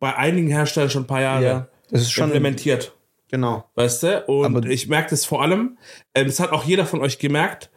[0.00, 2.92] bei einigen Herstellern schon ein paar Jahre ja, das ist schon implementiert.
[3.30, 3.64] Genau.
[3.74, 4.24] Weißt du?
[4.26, 5.78] Und Aber ich merke das vor allem,
[6.14, 7.70] äh, das hat auch jeder von euch gemerkt,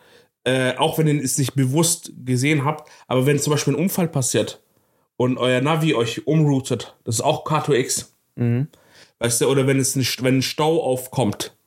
[0.43, 4.07] äh, auch wenn ihr es nicht bewusst gesehen habt, aber wenn zum Beispiel ein Unfall
[4.07, 4.61] passiert,
[5.19, 6.95] und euer Navi euch umroutet.
[7.03, 8.05] Das ist auch K2X.
[8.35, 8.69] Mhm.
[9.19, 11.57] Weißt du, oder wenn es ein, wenn ein Stau aufkommt,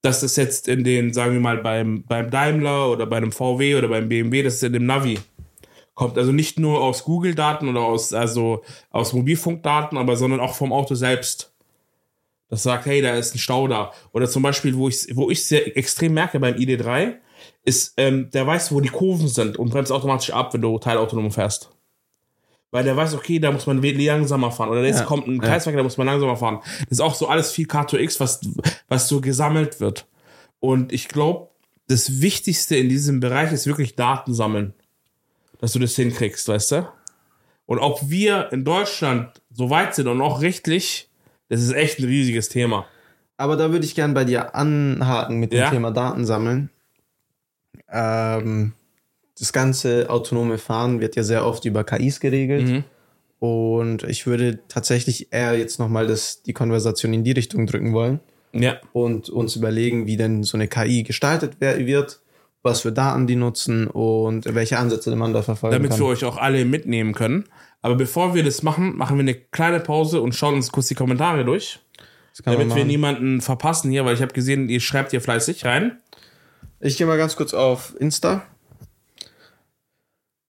[0.00, 3.74] dass das jetzt in den, sagen wir mal, beim, beim Daimler oder bei einem VW
[3.74, 5.18] oder beim BMW, das ist in dem Navi
[5.94, 6.16] kommt.
[6.16, 10.94] Also nicht nur aus Google-Daten oder aus, also aus Mobilfunkdaten, aber sondern auch vom Auto
[10.94, 11.52] selbst.
[12.48, 13.90] Das sagt, hey, da ist ein Stau da.
[14.12, 17.14] Oder zum Beispiel, wo ich wo ich sehr extrem merke beim ID3,
[17.64, 21.32] ist, ähm, der weiß, wo die Kurven sind und bremst automatisch ab, wenn du teilautonom
[21.32, 21.73] fährst.
[22.74, 24.68] Weil der weiß, okay, da muss man langsamer fahren.
[24.68, 25.82] Oder jetzt ja, kommt ein Kreisverkehr, ja.
[25.82, 26.58] da muss man langsamer fahren.
[26.80, 28.40] Das ist auch so alles viel K2X, was,
[28.88, 30.08] was so gesammelt wird.
[30.58, 31.50] Und ich glaube,
[31.86, 34.74] das Wichtigste in diesem Bereich ist wirklich Daten sammeln.
[35.60, 36.88] Dass du das hinkriegst, weißt du?
[37.66, 41.08] Und ob wir in Deutschland so weit sind und auch rechtlich,
[41.50, 42.86] das ist echt ein riesiges Thema.
[43.36, 45.70] Aber da würde ich gern bei dir anhaken mit dem ja?
[45.70, 46.70] Thema Daten sammeln.
[47.88, 48.72] Ähm,
[49.38, 52.68] das ganze autonome Fahren wird ja sehr oft über KIs geregelt.
[52.68, 52.84] Mhm.
[53.40, 56.14] Und ich würde tatsächlich eher jetzt nochmal
[56.46, 58.20] die Konversation in die Richtung drücken wollen.
[58.52, 58.76] Ja.
[58.92, 62.20] Und uns überlegen, wie denn so eine KI gestaltet wird,
[62.62, 65.98] was für Daten die nutzen und welche Ansätze man da verfolgen Damit kann.
[65.98, 67.44] Damit wir euch auch alle mitnehmen können.
[67.82, 70.94] Aber bevor wir das machen, machen wir eine kleine Pause und schauen uns kurz die
[70.94, 71.80] Kommentare durch.
[72.44, 75.98] Damit wir niemanden verpassen hier, weil ich habe gesehen, ihr schreibt hier fleißig rein.
[76.80, 78.44] Ich gehe mal ganz kurz auf Insta.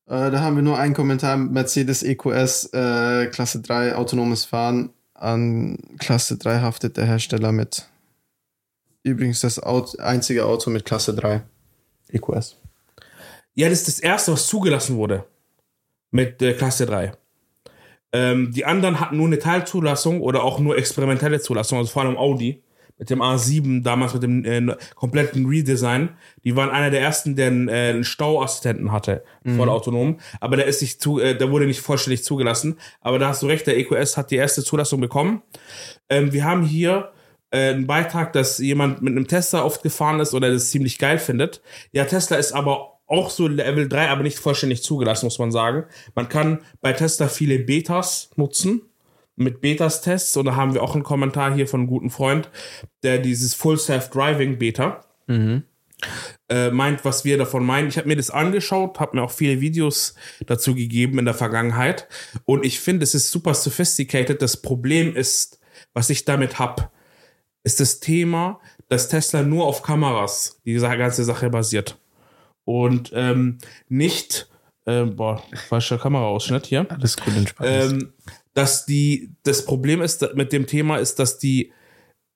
[0.08, 4.92] Äh, da haben wir nur einen Kommentar: Mercedes EQS äh, Klasse 3 autonomes Fahren.
[5.14, 7.88] An Klasse 3 haftet der Hersteller mit.
[9.04, 11.42] Übrigens das Auto, einzige Auto mit Klasse 3
[12.10, 12.58] EQS.
[13.54, 15.26] Ja, das ist das erste, was zugelassen wurde
[16.12, 17.14] mit äh, Klasse 3.
[18.12, 22.18] Ähm, die anderen hatten nur eine Teilzulassung oder auch nur experimentelle Zulassung, also vor allem
[22.18, 22.62] Audi
[22.98, 26.10] mit dem A7, damals mit dem äh, kompletten Redesign.
[26.44, 29.58] Die waren einer der ersten, der einen, äh, einen Stauassistenten hatte, mhm.
[29.58, 30.20] voll autonom.
[30.40, 32.78] Aber der ist nicht zu, äh, der wurde nicht vollständig zugelassen.
[33.02, 35.42] Aber da hast du recht, der EQS hat die erste Zulassung bekommen.
[36.10, 37.12] Ähm, wir haben hier
[37.52, 41.20] äh, einen Beitrag, dass jemand mit einem Tesla oft gefahren ist oder das ziemlich geil
[41.20, 41.62] findet.
[41.92, 45.84] Ja, Tesla ist aber auch so Level 3, aber nicht vollständig zugelassen, muss man sagen.
[46.16, 48.82] Man kann bei Tesla viele Betas nutzen
[49.36, 52.50] mit Betas-Tests und da haben wir auch einen Kommentar hier von einem guten Freund,
[53.04, 55.64] der dieses Full Self-Driving Beta mhm.
[56.50, 57.90] äh, meint, was wir davon meinen.
[57.90, 62.08] Ich habe mir das angeschaut, habe mir auch viele Videos dazu gegeben in der Vergangenheit
[62.46, 64.42] und ich finde, es ist super sophisticated.
[64.42, 65.60] Das Problem ist,
[65.94, 66.92] was ich damit hab,
[67.64, 72.00] ist das Thema, dass Tesla nur auf Kameras diese ganze Sache basiert
[72.64, 73.58] und ähm,
[73.90, 74.50] nicht
[74.86, 76.86] äh, boah, falscher Kameraausschnitt hier.
[76.90, 77.70] Alles gut, entspannt.
[77.70, 78.14] Ähm,
[78.56, 81.72] dass die, das Problem ist mit dem Thema ist, dass die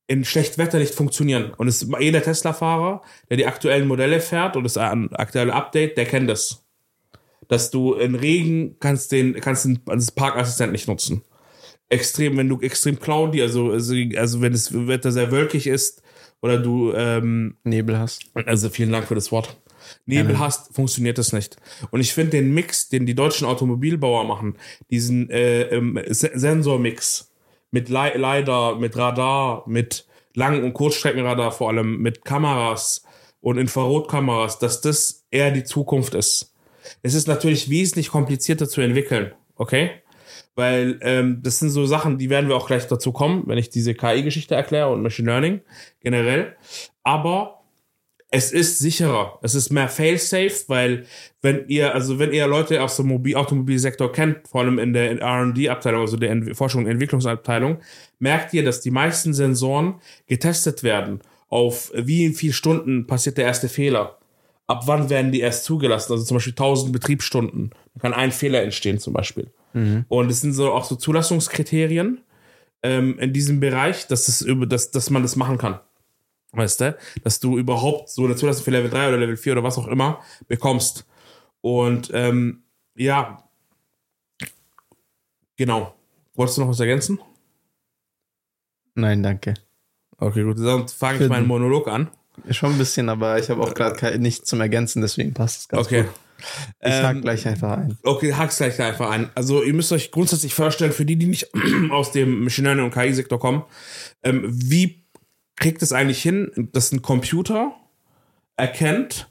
[0.06, 1.54] in schlecht Wetter nicht funktionieren.
[1.58, 6.06] Und es ist jeder Tesla-Fahrer, der die aktuellen Modelle fährt und das aktuelle Update, der
[6.06, 6.66] kennt das.
[7.48, 9.80] Dass du in Regen kannst den, kannst den
[10.16, 11.24] Parkassistent nicht nutzen.
[11.88, 16.04] Extrem, wenn du extrem cloudy, also, also, also wenn das Wetter sehr wölkig ist
[16.42, 18.26] oder du ähm, Nebel hast.
[18.34, 19.58] Also vielen Dank für das Wort.
[20.10, 20.40] Nebel ja.
[20.40, 21.58] hast, funktioniert das nicht.
[21.92, 24.56] Und ich finde den Mix, den die deutschen Automobilbauer machen,
[24.90, 27.32] diesen äh, ähm, Sensormix
[27.72, 33.04] mit Le LiDAR, mit Radar, mit Lang- und Kurzstreckenradar vor allem, mit Kameras
[33.42, 36.54] und Infrarotkameras, dass das eher die Zukunft ist.
[37.04, 39.92] Es ist natürlich wesentlich komplizierter zu entwickeln, okay?
[40.56, 43.70] Weil ähm, das sind so Sachen, die werden wir auch gleich dazu kommen, wenn ich
[43.70, 45.62] diese KI-Geschichte erkläre und Machine Learning
[46.02, 46.56] generell.
[47.04, 47.59] Aber
[48.32, 51.06] es ist sicherer, es ist mehr fail-safe, weil
[51.42, 55.20] wenn ihr, also wenn ihr Leute aus dem Mobil Automobilsektor kennt, vor allem in der
[55.20, 57.80] R&D-Abteilung, also der Ent Forschung und Entwicklungsabteilung,
[58.20, 59.96] merkt ihr, dass die meisten Sensoren
[60.28, 64.18] getestet werden auf wie viele Stunden passiert der erste Fehler.
[64.68, 66.14] Ab wann werden die erst zugelassen?
[66.14, 67.72] Also zum Beispiel 1000 Betriebsstunden.
[67.96, 69.48] Da kann ein Fehler entstehen zum Beispiel.
[69.74, 70.06] Mhm.
[70.08, 72.22] Und es sind so auch so Zulassungskriterien
[72.84, 75.80] ähm, in diesem Bereich, dass, es über, dass, dass man das machen kann.
[76.52, 76.98] Weißt du?
[77.24, 79.88] Dass du überhaupt so eine Zulassung für Level 3 oder Level 4 oder was auch
[79.88, 81.06] immer bekommst.
[81.62, 82.64] Und ähm,
[82.96, 83.44] ja,
[85.58, 85.96] genau.
[86.34, 87.20] Wolltest du noch was ergänzen?
[88.96, 89.54] Nein, danke.
[90.18, 90.60] Okay, gut.
[90.60, 92.10] Dann fange ich meinen Monolog an.
[92.52, 95.88] Schon ein bisschen, aber ich habe auch gerade nichts zum Ergänzen, deswegen passt es ganz
[95.88, 96.04] okay.
[96.04, 96.12] gut.
[96.82, 97.98] Ich ähm, hack gleich einfach ein.
[98.04, 99.30] Okay, hack's gleich einfach ein.
[99.36, 101.50] Also ihr müsst euch grundsätzlich vorstellen, für die, die nicht
[101.92, 103.64] aus dem Machine Learning und KI-Sektor kommen,
[104.24, 104.99] ähm, wie
[105.60, 107.76] kriegt es eigentlich hin, dass ein Computer
[108.58, 109.30] erkennt,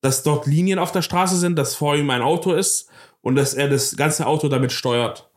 [0.00, 2.90] dass dort Linien auf der Straße sind, dass vor ihm ein Auto ist
[3.22, 5.30] und dass er das ganze Auto damit steuert.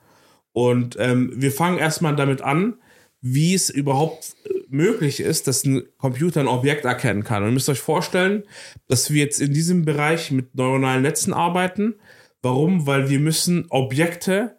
[0.51, 2.75] Und ähm, wir fangen erstmal damit an,
[3.21, 4.35] wie es überhaupt
[4.67, 7.43] möglich ist, dass ein Computer ein Objekt erkennen kann.
[7.43, 8.43] Und ihr müsst euch vorstellen,
[8.87, 11.95] dass wir jetzt in diesem Bereich mit neuronalen Netzen arbeiten.
[12.41, 12.85] Warum?
[12.87, 14.56] Weil wir müssen Objekte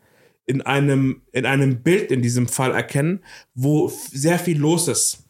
[0.48, 3.20] in einem, in einem Bild in diesem Fall erkennen,
[3.54, 5.24] wo sehr viel los ist.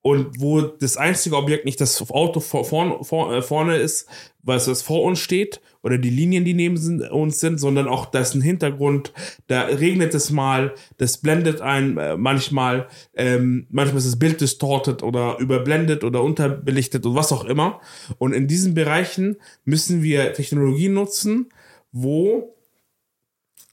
[0.00, 4.06] Und wo das einzige Objekt nicht das Auto vor, vor, vor, äh, vorne ist,
[4.42, 8.20] was das vor uns steht, oder die Linien, die neben uns sind, sondern auch da
[8.20, 9.12] ist ein Hintergrund,
[9.46, 15.02] da regnet es mal, das blendet ein äh, manchmal, ähm, manchmal ist das Bild distortet
[15.02, 17.80] oder überblendet oder unterbelichtet und was auch immer.
[18.18, 21.48] Und in diesen Bereichen müssen wir Technologien nutzen,
[21.92, 22.57] wo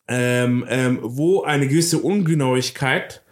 [0.08, 3.24] ähm, ähm, wo eine gewisse Ungenauigkeit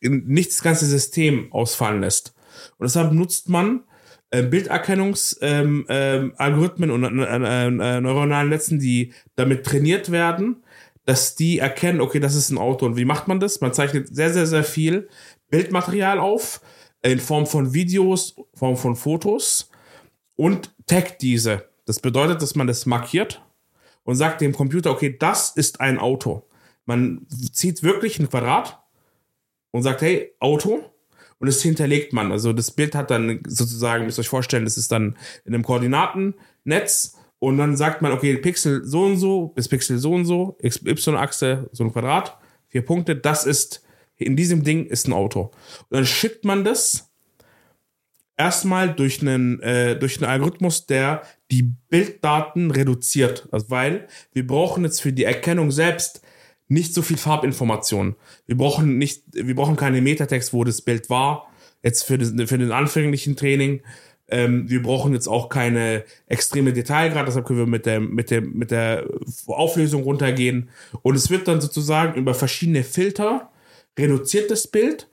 [0.00, 2.34] nicht das ganze System ausfallen lässt.
[2.78, 3.82] Und deshalb nutzt man
[4.30, 10.62] äh, Bilderkennungsalgorithmen ähm, ähm, und äh, äh, äh, neuronalen Netzen, die damit trainiert werden,
[11.04, 12.86] dass die erkennen, okay, das ist ein Auto.
[12.86, 13.60] Und wie macht man das?
[13.60, 15.08] Man zeichnet sehr, sehr, sehr viel
[15.50, 16.60] Bildmaterial auf,
[17.02, 19.70] in Form von Videos, Form von Fotos
[20.36, 21.64] und taggt diese.
[21.86, 23.40] Das bedeutet, dass man das markiert
[24.08, 26.48] und sagt dem Computer, okay, das ist ein Auto.
[26.86, 28.82] Man zieht wirklich ein Quadrat
[29.70, 30.80] und sagt, hey, Auto.
[31.38, 32.32] Und das hinterlegt man.
[32.32, 35.62] Also das Bild hat dann sozusagen, müsst ihr euch vorstellen, das ist dann in einem
[35.62, 37.18] Koordinatennetz.
[37.38, 41.68] Und dann sagt man, okay, Pixel so und so bis Pixel so und so, Y-Achse,
[41.72, 43.84] so ein Quadrat, vier Punkte, das ist,
[44.16, 45.50] in diesem Ding ist ein Auto.
[45.90, 47.10] Und dann schickt man das
[48.38, 53.48] erstmal durch einen, äh, durch einen Algorithmus, der die Bilddaten reduziert.
[53.50, 56.22] Also weil wir brauchen jetzt für die Erkennung selbst
[56.68, 58.16] nicht so viel Farbinformationen.
[58.46, 61.50] Wir brauchen nicht, wir brauchen keine Metatext, wo das Bild war.
[61.82, 63.80] Jetzt für, das, für den anfänglichen Training.
[64.30, 68.42] Ähm, wir brauchen jetzt auch keine extreme Detailgrad, deshalb können wir mit der, mit der,
[68.42, 69.06] mit der
[69.46, 70.68] Auflösung runtergehen.
[71.00, 73.50] Und es wird dann sozusagen über verschiedene Filter
[73.98, 75.08] reduziert das Bild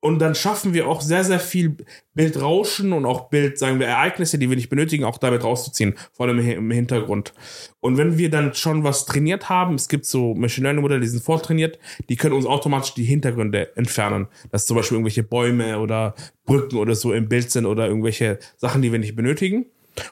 [0.00, 1.76] und dann schaffen wir auch sehr, sehr viel
[2.14, 6.26] Bildrauschen und auch Bild, sagen wir, Ereignisse, die wir nicht benötigen, auch damit rauszuziehen, vor
[6.26, 7.34] allem im Hintergrund.
[7.80, 11.06] Und wenn wir dann schon was trainiert haben, es gibt so Machine Learning Modelle, die
[11.06, 14.28] sind vortrainiert, die können uns automatisch die Hintergründe entfernen.
[14.50, 16.14] Dass zum Beispiel irgendwelche Bäume oder
[16.46, 19.66] Brücken oder so im Bild sind oder irgendwelche Sachen, die wir nicht benötigen.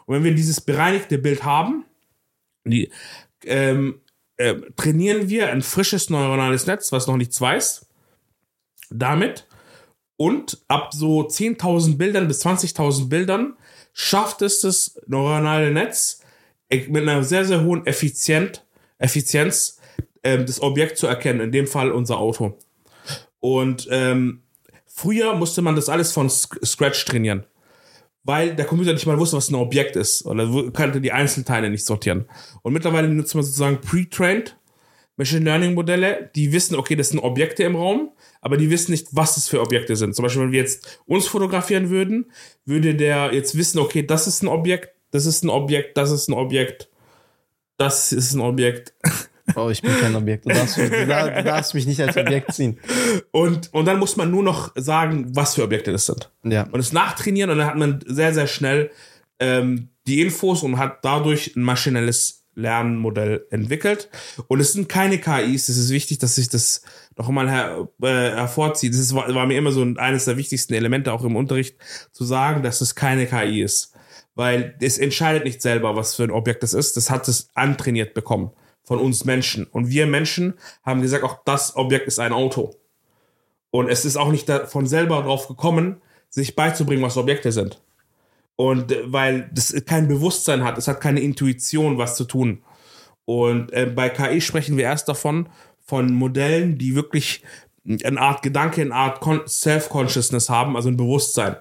[0.05, 1.87] Und wenn wir dieses bereinigte Bild haben,
[2.65, 2.91] die,
[3.47, 4.03] ähm,
[4.37, 7.87] äh, trainieren wir ein frisches neuronales Netz, was noch nichts weiß.
[8.91, 9.48] Damit
[10.19, 13.57] und ab so 10.000 Bildern bis 20.000 Bildern
[13.95, 16.21] schafft es das neuronale Netz
[16.71, 18.67] mit einer sehr, sehr hohen Effizient,
[18.99, 19.79] Effizienz
[20.23, 22.59] äh, das Objekt zu erkennen, in dem Fall unser Auto.
[23.39, 24.43] Und ähm,
[24.87, 27.45] früher musste man das alles von Scratch trainieren,
[28.25, 31.87] weil der Computer nicht mal wusste, was ein Objekt ist oder kannte die Einzelteile nicht
[31.87, 32.27] sortieren.
[32.63, 34.58] Und mittlerweile nutzt man sozusagen pre-trained
[35.19, 39.09] Machine Learning Modelle, die wissen, okay, das sind Objekte im Raum, aber die wissen nicht,
[39.11, 40.15] was es für Objekte sind.
[40.15, 42.31] Zum Beispiel, wenn wir jetzt uns fotografieren würden,
[42.65, 46.29] würde der jetzt wissen, okay, das ist ein Objekt, das ist ein Objekt, das ist
[46.29, 46.89] ein Objekt,
[47.79, 48.95] das ist ein Objekt.
[49.57, 50.45] Oh, ich bin kein Objekt.
[50.45, 52.79] Du darfst, du, darfst, mich nicht als Objekt ziehen.
[53.31, 56.31] Und, und dann muss man nur noch sagen, was für Objekte das sind.
[56.45, 56.69] Ja.
[56.71, 58.91] Und es nachtrainieren und dann hat man sehr, sehr schnell
[59.41, 64.11] ähm, die Infos und hat dadurch ein maschinelles Lernmodell entwickelt.
[64.49, 65.69] Und es sind keine KIs.
[65.69, 66.83] Es ist wichtig, dass ich das
[67.17, 68.91] noch einmal her, äh, hervorziehe.
[68.91, 71.77] Das ist, war, mir immer so eines der wichtigsten Elemente auch im Unterricht,
[72.13, 73.95] zu sagen, dass es keine KI ist.
[74.35, 76.97] Weil es entscheidet nicht selber, was für ein Objekt das ist.
[76.97, 78.51] Das hat es antrainiert bekommen
[78.83, 79.65] von uns Menschen.
[79.65, 82.75] Und wir Menschen haben gesagt, auch das Objekt ist ein Auto.
[83.71, 87.81] Und es ist auch nicht von selber drauf gekommen, sich beizubringen, was Objekte sind.
[88.59, 92.63] Und äh, weil das kein Bewusstsein hat, es hat keine Intuition, was zu tun.
[93.25, 95.49] Und äh, bei KI sprechen wir erst davon,
[95.81, 97.43] von Modellen, die wirklich
[97.87, 101.57] eine Art Gedanke, eine Art Self-Consciousness haben, also ein Bewusstsein.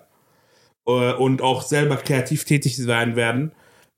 [0.88, 3.52] Äh, und auch selber kreativ tätig sein werden,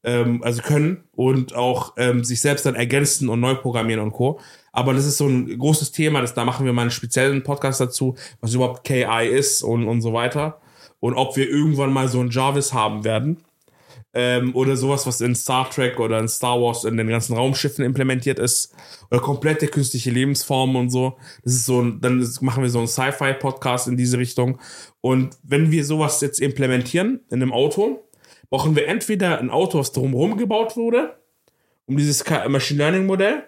[0.03, 4.41] ähm, also können und auch ähm, sich selbst dann ergänzen und neu programmieren und Co.
[4.73, 7.79] Aber das ist so ein großes Thema, das, da machen wir mal einen speziellen Podcast
[7.79, 10.59] dazu, was überhaupt KI ist und, und so weiter
[10.99, 13.38] und ob wir irgendwann mal so ein Jarvis haben werden.
[14.12, 17.85] Ähm, oder sowas, was in Star Trek oder in Star Wars in den ganzen Raumschiffen
[17.85, 18.73] implementiert ist.
[19.12, 21.17] Oder komplette künstliche Lebensformen und so.
[21.43, 24.60] Das ist so ein, dann machen wir so einen Sci-Fi-Podcast in diese Richtung.
[25.02, 28.10] Und wenn wir sowas jetzt implementieren in einem Auto,
[28.50, 31.19] brauchen wir entweder ein Auto, was drumherum gebaut wurde,
[31.85, 33.43] um dieses Machine Learning Modell,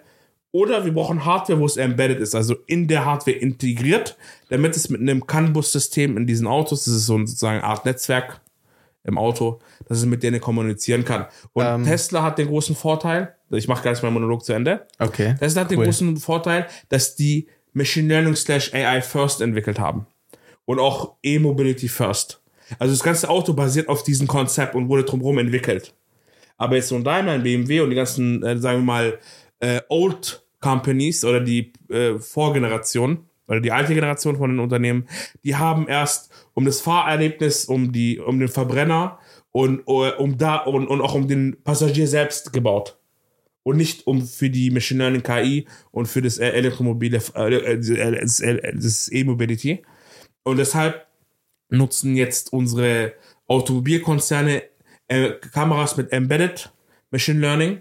[0.52, 4.16] oder wir brauchen Hardware, wo es embedded ist, also in der Hardware integriert,
[4.50, 7.86] damit es mit einem CAN-Bus-System in diesen Autos, das ist so ein, sozusagen eine Art
[7.86, 8.40] Netzwerk
[9.04, 11.26] im Auto, dass es mit denen kommunizieren kann.
[11.54, 14.86] Und ähm, Tesla hat den großen Vorteil, ich mache gar nicht meinen Monolog zu Ende.
[14.98, 15.34] Okay.
[15.38, 15.78] Tesla hat cool.
[15.78, 20.06] den großen Vorteil, dass die Machine Learning slash AI First entwickelt haben.
[20.66, 22.40] Und auch E-Mobility First.
[22.78, 25.94] Also das ganze Auto basiert auf diesem Konzept und wurde drumherum entwickelt.
[26.56, 29.18] Aber jetzt so ein Daimler, ein BMW und die ganzen, äh, sagen wir mal,
[29.58, 35.06] äh, Old Companies oder die äh, Vorgeneration oder die alte Generation von den Unternehmen,
[35.44, 39.18] die haben erst um das Fahrerlebnis, um die, um den Verbrenner
[39.50, 42.96] und um da und, und auch um den Passagier selbst gebaut
[43.62, 49.82] und nicht um für die Machine Learning KI und für das Elektromobile, äh, das E-Mobility.
[50.42, 51.06] Und deshalb
[51.68, 53.14] nutzen jetzt unsere
[53.46, 54.62] Automobilkonzerne
[55.08, 56.72] äh, Kameras mit Embedded
[57.10, 57.78] Machine Learning,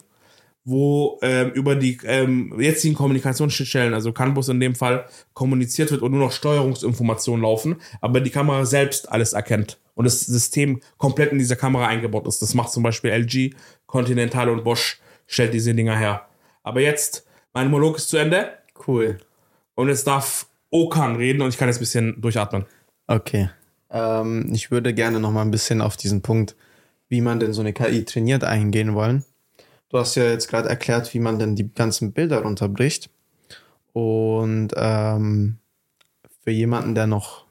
[0.64, 6.12] wo ähm, über die ähm, jetzigen Kommunikationsschnittstellen, also CAN-Bus in dem Fall, kommuniziert wird und
[6.12, 11.40] nur noch Steuerungsinformationen laufen, aber die Kamera selbst alles erkennt und das System komplett in
[11.40, 12.42] dieser Kamera eingebaut ist.
[12.42, 13.56] Das macht zum Beispiel LG,
[13.88, 16.28] Continental und Bosch stellt diese Dinger her.
[16.64, 18.54] Aber jetzt, mein Monolog ist zu Ende.
[18.88, 19.18] Cool.
[19.76, 22.66] Und jetzt darf Okan reden und ich kann jetzt ein bisschen durchatmen.
[23.08, 23.50] Okay.
[23.90, 26.56] Ähm, ich würde gerne noch mal ein bisschen auf diesen Punkt,
[27.10, 29.26] wie man denn so eine KI trainiert, eingehen wollen.
[29.92, 33.10] Du hast ja jetzt gerade erklärt, wie man denn die ganzen Bilder runterbricht.
[33.92, 35.58] Und ähm,
[36.44, 37.46] für jemanden, der noch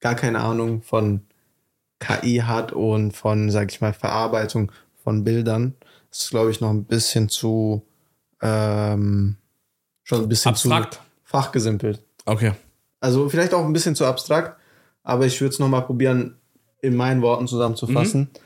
[0.00, 1.26] gar keine Ahnung von
[2.00, 4.72] KI hat und von, sag ich mal, Verarbeitung
[5.02, 5.74] von Bildern,
[6.10, 7.82] ist, glaube ich, noch ein bisschen zu
[8.40, 9.36] ähm,
[10.04, 10.94] schon ein bisschen abstrakt.
[10.94, 12.02] zu fachgesimpelt.
[12.24, 12.52] Okay.
[13.00, 14.58] Also vielleicht auch ein bisschen zu abstrakt,
[15.02, 16.38] aber ich würde es nochmal probieren,
[16.80, 18.20] in meinen Worten zusammenzufassen.
[18.20, 18.40] Mhm.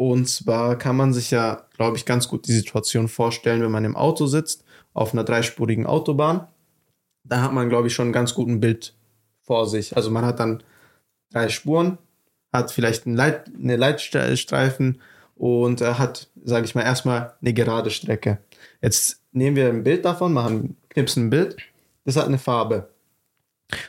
[0.00, 3.84] Und zwar kann man sich ja, glaube ich, ganz gut die Situation vorstellen, wenn man
[3.84, 6.48] im Auto sitzt, auf einer dreispurigen Autobahn.
[7.22, 8.94] Da hat man, glaube ich, schon ein ganz guten Bild
[9.42, 9.94] vor sich.
[9.96, 10.62] Also man hat dann
[11.30, 11.98] drei Spuren,
[12.50, 15.02] hat vielleicht einen Leit eine Leitstreifen
[15.34, 18.38] und er hat, sage ich mal, erstmal eine gerade Strecke.
[18.80, 21.58] Jetzt nehmen wir ein Bild davon, machen, knipsen ein Bild.
[22.06, 22.88] Das hat eine Farbe.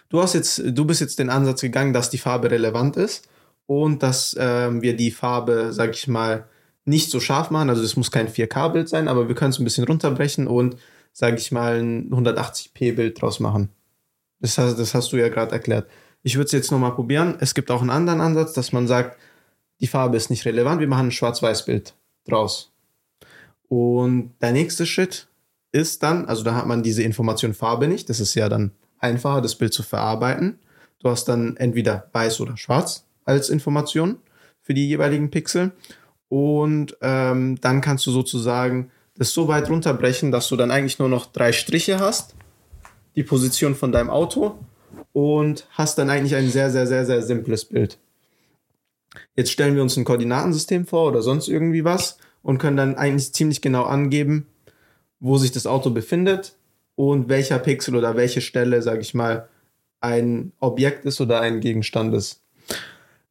[0.10, 3.30] Du hast jetzt, du bist jetzt den Ansatz gegangen, dass die Farbe relevant ist
[3.66, 6.48] und dass ähm, wir die Farbe, sage ich mal,
[6.86, 7.70] nicht so scharf machen.
[7.70, 10.78] Also es muss kein 4K-Bild sein, aber wir können es ein bisschen runterbrechen und,
[11.14, 13.70] sage ich mal, ein 180p-Bild draus machen.
[14.40, 15.88] Das hast, das hast du ja gerade erklärt.
[16.24, 17.38] Ich würde es jetzt nochmal probieren.
[17.40, 19.18] Es gibt auch einen anderen Ansatz, dass man sagt,
[19.80, 21.96] die Farbe ist nicht relevant, wir machen ein Schwarz-Weiß-Bild
[22.28, 22.72] draus.
[23.68, 25.28] Und der nächste Schritt
[25.72, 29.42] ist dann, also da hat man diese Information Farbe nicht, das ist ja dann einfacher,
[29.42, 30.60] das Bild zu verarbeiten.
[31.00, 34.18] Du hast dann entweder weiß oder schwarz als Information
[34.62, 35.72] für die jeweiligen Pixel.
[36.30, 41.10] Und ähm, dann kannst du sozusagen das so weit runterbrechen, dass du dann eigentlich nur
[41.10, 42.36] noch drei Striche hast,
[43.16, 44.58] die Position von deinem Auto
[45.14, 47.98] und hast dann eigentlich ein sehr, sehr, sehr, sehr simples Bild.
[49.36, 53.34] Jetzt stellen wir uns ein Koordinatensystem vor oder sonst irgendwie was und können dann eigentlich
[53.34, 54.48] ziemlich genau angeben,
[55.20, 56.56] wo sich das Auto befindet
[56.96, 59.48] und welcher Pixel oder welche Stelle, sage ich mal,
[60.00, 62.42] ein Objekt ist oder ein Gegenstand ist.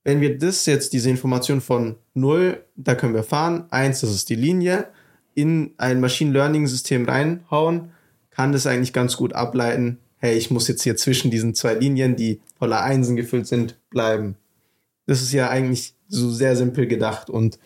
[0.03, 4.29] Wenn wir das jetzt, diese Information von 0, da können wir fahren, 1, das ist
[4.31, 4.89] die Linie,
[5.35, 7.93] in ein Machine Learning System reinhauen,
[8.31, 12.17] kann das eigentlich ganz gut ableiten, hey, ich muss jetzt hier zwischen diesen zwei Linien,
[12.17, 14.37] die voller Einsen gefüllt sind, bleiben.
[15.07, 17.59] Das ist ja eigentlich so sehr simpel gedacht und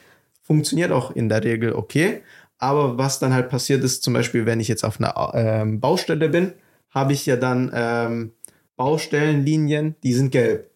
[0.42, 2.22] funktioniert auch in der Regel okay.
[2.58, 6.28] Aber was dann halt passiert ist, zum Beispiel, wenn ich jetzt auf einer ähm, Baustelle
[6.28, 6.52] bin,
[6.90, 8.32] habe ich ja dann ähm,
[8.76, 10.70] Baustellenlinien, die sind gelb.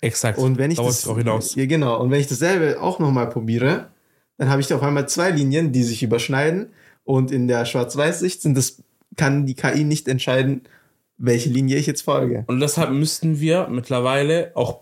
[0.00, 0.38] Exakt.
[0.38, 1.54] Und wenn ich da das auch hinaus.
[1.54, 2.00] Ja, genau.
[2.00, 3.88] Und wenn ich dasselbe auch nochmal probiere,
[4.36, 6.70] dann habe ich da auf einmal zwei Linien, die sich überschneiden.
[7.04, 8.82] Und in der Schwarz-Weiß-Sicht sind das,
[9.16, 10.62] kann die KI nicht entscheiden,
[11.16, 12.44] welche Linie ich jetzt folge.
[12.46, 14.80] Und deshalb müssten wir mittlerweile auch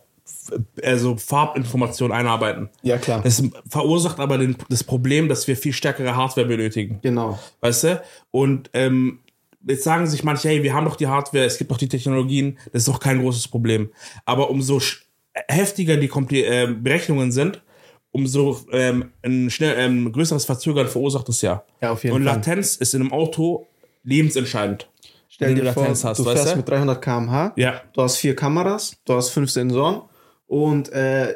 [0.83, 2.69] also Farbinformationen einarbeiten.
[2.83, 3.23] Ja, klar.
[3.23, 6.99] Das verursacht aber den, das Problem, dass wir viel stärkere Hardware benötigen.
[7.03, 7.39] Genau.
[7.61, 8.03] Weißt du?
[8.33, 9.21] Und ähm,
[9.67, 12.59] jetzt sagen sich manche, hey, wir haben doch die Hardware, es gibt doch die Technologien,
[12.73, 13.91] das ist doch kein großes Problem.
[14.25, 14.81] Aber umso
[15.49, 17.62] heftiger die Kompl äh, Berechnungen sind,
[18.11, 21.64] umso ähm, ein schnell ähm, größeres Verzögern verursacht es ja.
[21.80, 22.37] Ja, auf jeden Und Fall.
[22.37, 23.66] Latenz ist in einem Auto
[24.03, 24.89] lebensentscheidend.
[25.28, 26.57] Stell dir vor, Latenz hast, du fährst du?
[26.57, 27.82] mit 300 km/h, Ja.
[27.93, 30.03] du hast vier Kameras, du hast fünf Sensoren
[30.47, 31.34] und äh,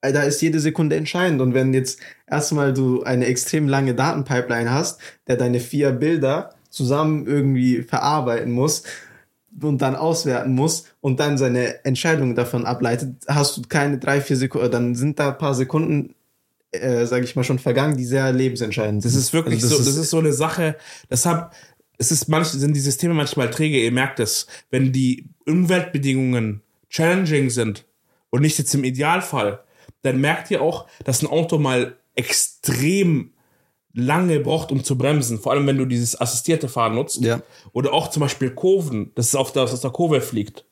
[0.00, 1.40] da ist jede Sekunde entscheidend.
[1.40, 7.26] Und wenn jetzt erstmal du eine extrem lange Datenpipeline hast, der deine vier Bilder zusammen
[7.26, 8.82] irgendwie verarbeiten muss
[9.62, 14.36] und dann auswerten muss und dann seine Entscheidung davon ableitet, hast du keine drei, vier
[14.36, 16.14] Sekunden, dann sind da ein paar Sekunden,
[16.72, 19.12] äh, sage ich mal, schon vergangen, die sehr lebensentscheidend sind.
[19.12, 20.76] Das ist wirklich Also so, das ist so eine Sache,
[21.10, 21.52] deshalb
[21.98, 27.50] es ist manch, sind die Systeme manchmal träge, ihr merkt es, wenn die Umweltbedingungen challenging
[27.50, 27.84] sind
[28.30, 29.60] und nicht jetzt im Idealfall,
[30.02, 33.32] dann merkt ihr auch, dass ein Auto mal extrem
[33.98, 35.38] lange braucht, um zu bremsen.
[35.38, 37.22] Vor allem, wenn du dieses assistierte Fahren nutzt.
[37.22, 37.42] Ja.
[37.72, 40.64] Oder auch zum Beispiel Kurven, dass es auf der, aus der Kurve fliegt.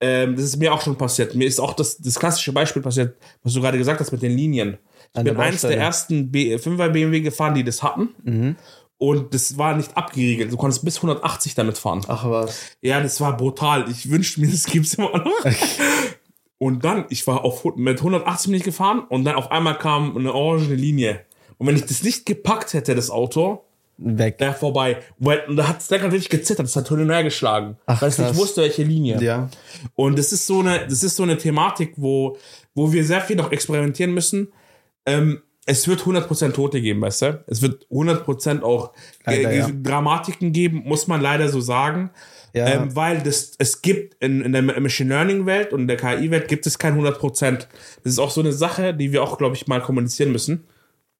[0.00, 1.34] Ähm, das ist mir auch schon passiert.
[1.34, 4.36] Mir ist auch das, das klassische Beispiel passiert, was du gerade gesagt hast mit den
[4.36, 4.78] Linien.
[5.12, 8.08] Ich An bin der eins der ersten B 5er BMW gefahren, die das hatten.
[8.96, 10.52] Und das war nicht abgeriegelt.
[10.52, 12.02] Du konntest bis 180 damit fahren.
[12.08, 12.60] Ach was.
[12.82, 13.90] Ja, das war brutal.
[13.90, 15.44] Ich wünschte mir, das gibt's immer noch.
[16.62, 20.14] Und dann, ich war auf, mit 180 bin ich gefahren und dann auf einmal kam
[20.14, 21.24] eine orange Linie.
[21.60, 23.64] Und wenn ich das nicht gepackt hätte, das Auto,
[23.98, 24.40] Weg.
[24.40, 24.96] wäre vorbei.
[25.18, 27.76] Und da hat es Lenkrad richtig gezittert, das hat hin und her geschlagen.
[27.84, 29.22] Ach, weil es nicht wusste, welche Linie.
[29.22, 29.50] Ja.
[29.94, 32.38] Und das ist so eine, das ist so eine Thematik, wo,
[32.74, 34.54] wo wir sehr viel noch experimentieren müssen.
[35.04, 37.44] Ähm, es wird 100% Tote geben, weißt du?
[37.46, 38.92] Es wird 100% auch
[39.26, 39.70] Leider, äh, ja.
[39.70, 42.08] Dramatiken geben, muss man leider so sagen.
[42.54, 42.68] Ja.
[42.68, 46.48] Ähm, weil das, es gibt in, in der Machine Learning Welt und in der KI-Welt
[46.48, 47.50] gibt es kein 100%.
[47.52, 47.68] Das
[48.04, 50.64] ist auch so eine Sache, die wir auch, glaube ich, mal kommunizieren müssen.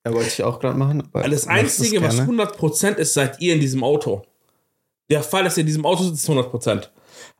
[0.06, 1.08] Ja, wollte ich auch gerade machen.
[1.12, 2.44] das Einzige, was gerne.
[2.44, 4.22] 100% ist, seid ihr in diesem Auto.
[5.10, 6.88] Der Fall, dass ihr in diesem Auto sitzt, ist 100%.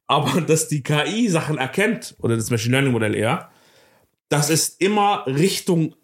[0.07, 3.49] Aber dass die KI Sachen erkennt, oder das Machine Learning Modell eher,
[4.29, 5.95] das ist immer Richtung,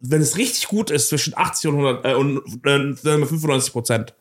[0.00, 4.12] wenn es richtig gut ist, zwischen 80 und, 100, äh, und äh, 95%.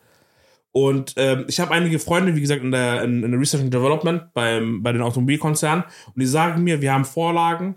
[0.71, 3.73] Und ähm, ich habe einige Freunde, wie gesagt, in der, in, in der Research and
[3.73, 7.75] Development beim, bei den Automobilkonzernen und die sagen mir, wir haben Vorlagen,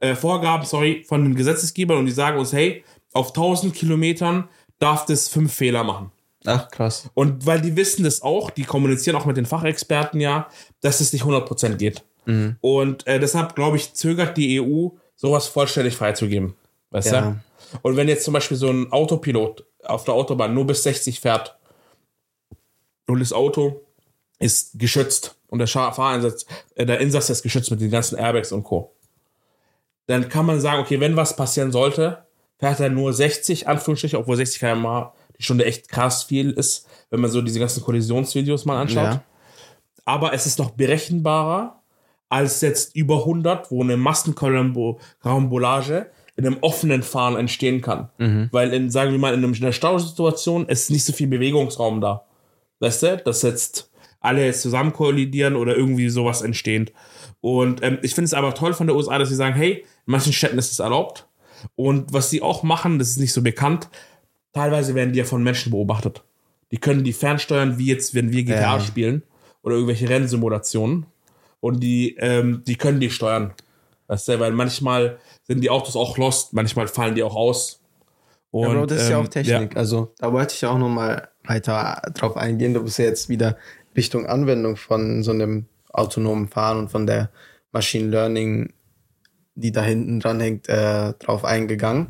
[0.00, 2.84] äh, Vorgaben, sorry, von den Gesetzesgebern und die sagen uns, hey,
[3.14, 4.48] auf 1000 Kilometern
[4.78, 6.10] darf das fünf Fehler machen.
[6.44, 7.08] Ach, krass.
[7.14, 10.48] Und weil die wissen das auch, die kommunizieren auch mit den Fachexperten ja,
[10.82, 12.04] dass es nicht 100% geht.
[12.62, 16.54] Und äh, deshalb, glaube ich, zögert die EU, sowas vollständig freizugeben.
[16.90, 17.20] Weißt Ja.
[17.20, 17.78] du?
[17.82, 21.58] Und wenn jetzt zum Beispiel so ein Autopilot auf der Autobahn nur bis 60 fährt
[23.06, 23.82] und das Auto
[24.38, 26.46] ist geschützt und der Fahreinsatz,
[26.76, 28.92] äh, der Insatz ist geschützt mit den ganzen Airbags und Co.,
[30.06, 32.24] dann kann man sagen, okay, wenn was passieren sollte,
[32.58, 37.20] fährt er nur 60, Anführungsstriche, obwohl 60 km/h die Stunde echt krass viel ist, wenn
[37.20, 39.04] man so diese ganzen Kollisionsvideos mal anschaut.
[39.04, 39.22] Ja.
[40.04, 41.80] Aber es ist noch berechenbarer
[42.28, 48.10] als jetzt über 100, wo eine Massenkarambolage in einem offenen Fahren entstehen kann.
[48.50, 52.24] Weil in, sagen wir mal, in einer Stausituation ist nicht so viel Bewegungsraum da.
[52.80, 53.90] Weißt du, dass jetzt
[54.20, 56.92] alle zusammen kollidieren oder irgendwie sowas entsteht.
[57.40, 60.06] Und ähm, ich finde es aber toll von der USA, dass sie sagen, hey, in
[60.06, 61.28] manchen Städten ist es erlaubt.
[61.76, 63.88] Und was sie auch machen, das ist nicht so bekannt,
[64.52, 66.22] teilweise werden die ja von Menschen beobachtet.
[66.70, 68.80] Die können die fernsteuern, wie jetzt, wenn wir GTA Ja.
[68.80, 69.22] spielen
[69.62, 71.06] oder irgendwelche Rennsimulationen.
[71.60, 73.54] Und die, ähm, die können die steuern.
[74.06, 77.80] Weißt du, weil manchmal sind die Autos auch lost, manchmal fallen die auch aus.
[78.50, 79.76] Und, Ja, Bro, das ist ja ähm, auch Technik.
[79.76, 82.74] Also da wollte ich auch noch mal weiter drauf eingehen.
[82.74, 83.56] Du bist ja jetzt wieder
[83.96, 87.30] Richtung Anwendung von so einem autonomen Fahren und von der
[87.72, 88.72] Machine Learning,
[89.54, 92.08] die da hinten dran hängt, äh, drauf eingegangen.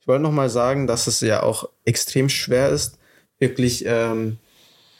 [0.00, 2.98] Ich wollte noch mal sagen, dass es ja auch extrem schwer ist,
[3.38, 4.38] wirklich ähm,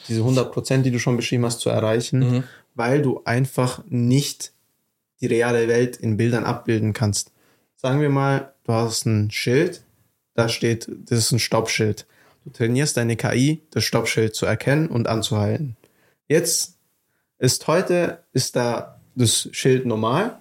[0.09, 2.45] diese 100 Prozent, die du schon beschrieben hast, zu erreichen, Mhm.
[2.75, 4.53] weil du einfach nicht
[5.21, 7.33] die reale Welt in Bildern abbilden kannst.
[7.77, 9.83] Sagen wir mal, du hast ein Schild,
[10.35, 12.07] da steht, das ist ein Stoppschild.
[12.45, 15.77] Du trainierst deine KI, das Stoppschild zu erkennen und anzuhalten.
[16.29, 16.77] Jetzt
[17.39, 20.41] ist heute, ist da das Schild normal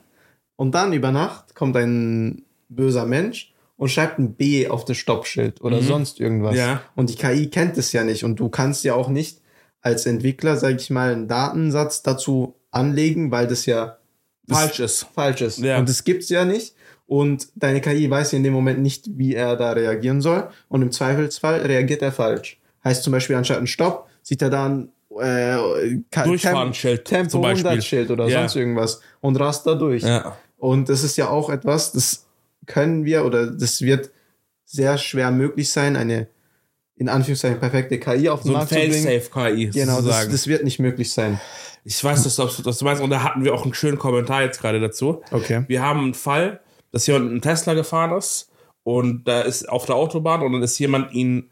[0.55, 5.61] und dann über Nacht kommt ein böser Mensch und schreibt ein B auf das Stoppschild
[5.61, 6.55] oder sonst irgendwas.
[6.55, 6.81] Ja.
[6.95, 9.41] Und die KI kennt es ja nicht und du kannst ja auch nicht
[9.81, 13.97] als Entwickler, sage ich mal, einen Datensatz dazu anlegen, weil das ja
[14.47, 15.07] das falsch ist.
[15.13, 15.59] falsch ist.
[15.59, 15.79] Ja.
[15.79, 16.75] Und das gibt's ja nicht.
[17.05, 20.49] Und deine KI weiß ja in dem Moment nicht, wie er da reagieren soll.
[20.69, 22.59] Und im Zweifelsfall reagiert er falsch.
[22.83, 24.89] Heißt zum Beispiel anstatt ein Stopp, sieht er dann
[25.19, 27.67] äh, Durchfahrenschild Tempo zum Beispiel.
[27.67, 28.39] 100 Schild oder Ja.
[28.41, 30.03] sonst irgendwas und rast da durch.
[30.03, 30.37] Ja.
[30.57, 32.25] Und das ist ja auch etwas, das
[32.65, 34.11] können wir oder das wird
[34.65, 36.27] sehr schwer möglich sein, eine
[36.95, 38.91] in Anführungszeichen perfekte KI auf den So Markt zu bringen.
[39.03, 39.69] Fail-Safe-KI.
[39.71, 41.39] Genau, das, das wird nicht möglich sein.
[41.83, 44.43] Ich weiß, dass du, dass du meinst, und da hatten wir auch einen schönen Kommentar
[44.43, 45.21] jetzt gerade dazu.
[45.31, 45.65] Okay.
[45.67, 46.61] Wir haben einen Fall,
[46.91, 48.49] dass jemand mit einem Tesla gefahren ist
[48.83, 51.49] und da ist auf der Autobahn und dann ist jemand ihn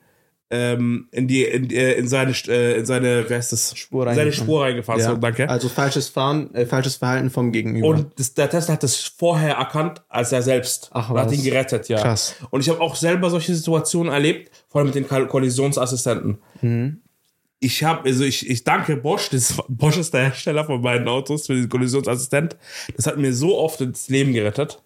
[0.51, 4.45] ähm, in die in, äh, in seine äh, in seine das Spur in seine reingefahren.
[4.45, 5.01] Spur reingefahren.
[5.01, 5.49] So, danke.
[5.49, 7.87] Also falsches Fahren, äh, falsches Verhalten vom Gegenüber.
[7.87, 10.89] Und das, der Tesla hat das vorher erkannt als er selbst.
[10.93, 11.33] Ach, und hat was.
[11.33, 12.01] ihn gerettet, ja.
[12.01, 12.35] Krass.
[12.49, 16.37] Und ich habe auch selber solche Situationen erlebt, vor allem mit den Koll- Kollisionsassistenten.
[16.61, 17.01] Mhm.
[17.63, 21.45] Ich habe, also ich, ich danke Bosch, das, Bosch ist der Hersteller von beiden Autos
[21.45, 22.57] für den Kollisionsassistent.
[22.95, 24.81] Das hat mir so oft das Leben gerettet,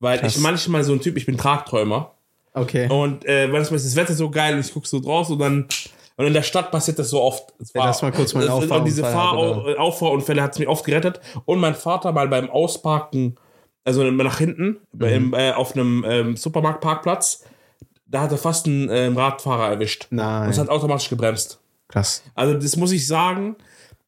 [0.00, 0.34] weil Krass.
[0.34, 2.14] ich manchmal so ein Typ, ich bin Tragträumer
[2.54, 2.88] okay.
[2.88, 5.66] und äh, manchmal ist das Wetter so geil und ich gucke so draus und dann
[6.16, 7.52] und in der Stadt passiert das so oft.
[7.74, 9.80] Ja, lass mal kurz und Auffahrunfall diese Fahr oder?
[9.80, 11.20] Auffahrunfälle hat es mich oft gerettet.
[11.44, 13.34] Und mein Vater mal beim Ausparken,
[13.84, 15.26] also nach hinten, bei- Mhm.
[15.26, 17.42] im, äh, auf einem ähm, Supermarktparkplatz,
[18.06, 20.06] da hat er fast einen ähm, Radfahrer erwischt.
[20.10, 20.44] Nein.
[20.44, 21.58] Und es hat automatisch gebremst.
[21.88, 22.22] Krass.
[22.36, 23.56] Also das muss ich sagen,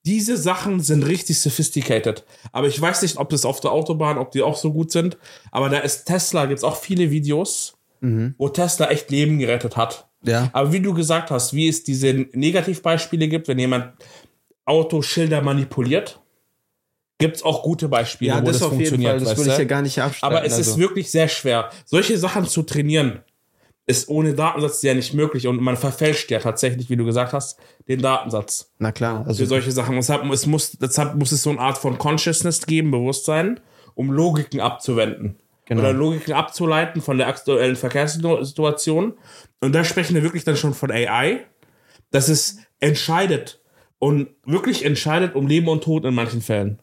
[0.05, 2.24] diese Sachen sind richtig sophisticated.
[2.53, 5.18] Aber ich weiß nicht, ob das auf der Autobahn, ob die auch so gut sind.
[5.51, 7.76] Aber da ist Tesla, gibt es auch viele Videos,
[8.07, 8.34] Mhm.
[8.38, 10.09] wo Tesla echt Leben gerettet hat.
[10.22, 10.48] Ja.
[10.52, 13.92] Aber wie du gesagt hast, wie es diese Negativbeispiele gibt, wenn jemand
[14.64, 16.20] Autoschilder manipuliert,
[17.18, 19.12] gibt es auch gute Beispiele, Ja, wo das das, funktioniert.
[19.12, 19.20] Fall.
[19.20, 20.36] Das würde ich ja gar nicht abstreiten.
[20.36, 20.80] Aber es ist also.
[20.80, 21.70] wirklich sehr schwer.
[21.84, 23.20] Solche Sachen zu trainieren,
[23.88, 27.57] ist ohne Datensatz ja nicht möglich und man verfälscht ja tatsächlich, wie du gesagt hast,
[27.88, 29.22] den Datensatz Na klar.
[29.22, 29.94] für Also, solche Sachen.
[29.94, 33.61] Deshalb, es muss, deshalb muss es so eine Art von Consciousness geben, Bewusstsein,
[33.94, 35.36] um Logiken abzuwenden.
[35.67, 35.81] Genau.
[35.81, 39.14] Oder Logiken abzuleiten von der aktuellen Verkehrssituation.
[39.61, 41.45] Und da sprechen wir wirklich dann schon von AI,
[42.11, 43.61] dass es entscheidet
[43.99, 46.81] und wirklich entscheidet um Leben und Tod in manchen Fällen.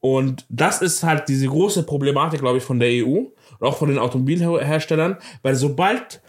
[0.00, 3.24] Und das ist halt diese große Problematik, glaube ich, von der EU
[3.58, 6.22] und auch von den Automobilherstellern, weil sobald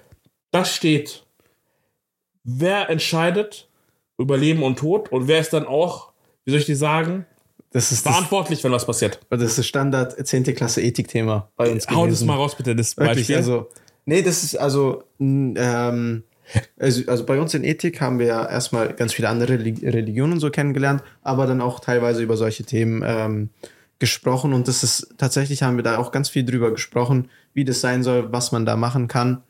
[0.51, 1.25] das steht,
[2.43, 3.69] wer entscheidet
[4.17, 6.11] über Leben und Tod und wer ist dann auch,
[6.45, 7.25] wie soll ich dir sagen,
[7.73, 9.19] das ist das, verantwortlich, wenn was passiert.
[9.29, 10.43] das ist das Standard 10.
[10.55, 13.35] Klasse Ethikthema bei uns Hau das mal raus, bitte, das Wirklich, Beispiel.
[13.35, 13.69] also,
[14.05, 16.23] nee, das ist also, ähm,
[16.79, 20.39] also, also bei uns in Ethik haben wir ja erstmal ganz viele andere Reli- Religionen
[20.39, 23.49] so kennengelernt, aber dann auch teilweise über solche Themen ähm,
[23.99, 27.81] gesprochen und das ist tatsächlich haben wir da auch ganz viel drüber gesprochen, wie das
[27.81, 29.41] sein soll, was man da machen kann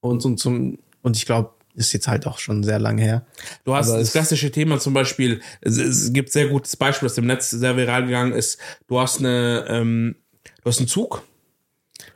[0.00, 3.26] und, und zum und ich glaube, ist jetzt halt auch schon sehr lange her.
[3.64, 7.18] Du hast Aber das klassische Thema zum Beispiel, es, es gibt sehr gutes Beispiel, das
[7.18, 8.58] im Netz sehr viral gegangen ist.
[8.88, 10.16] Du hast eine, ähm,
[10.62, 11.22] du hast einen Zug,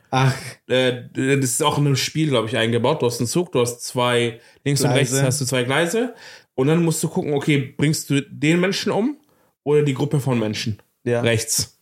[0.09, 0.35] Ach,
[0.67, 3.01] äh, das ist auch in einem Spiel, glaube ich, eingebaut.
[3.01, 5.15] Du hast einen Zug, du hast zwei, links und Gleise.
[5.15, 6.15] rechts hast du zwei Gleise.
[6.55, 9.17] Und dann musst du gucken, okay, bringst du den Menschen um
[9.63, 10.81] oder die Gruppe von Menschen?
[11.03, 11.21] Ja.
[11.21, 11.79] Rechts.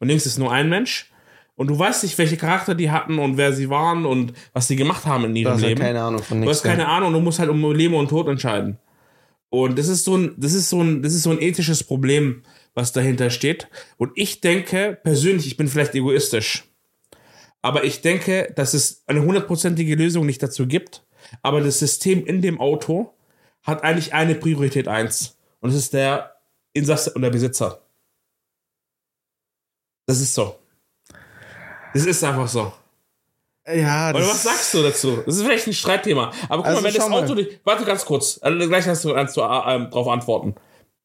[0.00, 1.10] Und links ist nur ein Mensch.
[1.58, 4.76] Und du weißt nicht, welche Charakter die hatten und wer sie waren und was sie
[4.76, 5.80] gemacht haben in du ihrem hast halt Leben.
[5.80, 6.58] keine Ahnung von Du nichts.
[6.58, 8.78] hast keine Ahnung, du musst halt um Leben und Tod entscheiden.
[9.50, 12.44] Und das ist so ein, das ist so ein, das ist so ein ethisches Problem,
[12.74, 13.66] was dahinter steht.
[13.96, 16.64] Und ich denke, persönlich, ich bin vielleicht egoistisch,
[17.60, 21.02] aber ich denke, dass es eine hundertprozentige Lösung nicht dazu gibt.
[21.42, 23.14] Aber das System in dem Auto
[23.64, 25.36] hat eigentlich eine Priorität eins.
[25.60, 26.36] Und es ist der
[26.72, 27.82] Insasse und der Besitzer.
[30.06, 30.56] Das ist so.
[31.94, 32.72] Das ist einfach so.
[33.66, 35.22] Ja, Oder was sagst du dazu?
[35.26, 36.32] Das ist vielleicht ein Streitthema.
[36.48, 37.10] Aber guck Also mal, wenn das.
[37.10, 37.60] Auto dich.
[37.64, 38.38] Warte ganz kurz.
[38.40, 40.54] Also gleich hast du kannst du äh, ähm, darauf antworten.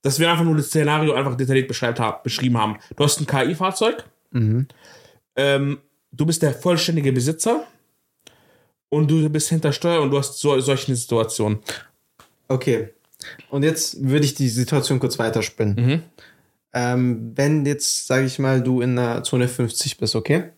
[0.01, 2.77] Dass wir einfach nur das Szenario einfach detailliert beschrieben haben.
[2.95, 4.03] Du hast ein KI-Fahrzeug.
[4.31, 4.67] Mhm.
[5.35, 5.79] Ähm,
[6.11, 7.65] du bist der vollständige Besitzer.
[8.89, 11.59] Und du bist hinter Steuer und du hast so, solche Situationen.
[12.47, 12.93] Okay.
[13.49, 15.75] Und jetzt würde ich die Situation kurz weiterspinnen.
[15.75, 16.03] Mhm.
[16.73, 20.51] Ähm, wenn jetzt, sage ich mal, du in der Zone 50 bist, okay?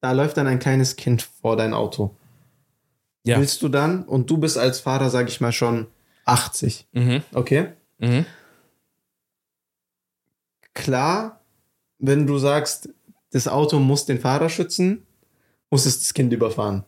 [0.00, 2.14] Da läuft dann ein kleines Kind vor dein Auto.
[3.24, 3.38] Ja.
[3.38, 5.86] Willst du dann, und du bist als Fahrer, sage ich mal, schon
[6.24, 7.22] 80, Mhm.
[7.34, 7.72] okay?
[7.98, 8.24] Mhm.
[10.74, 11.40] Klar,
[11.98, 12.90] wenn du sagst,
[13.32, 15.06] das Auto muss den Fahrer schützen,
[15.70, 16.84] muss es das Kind überfahren.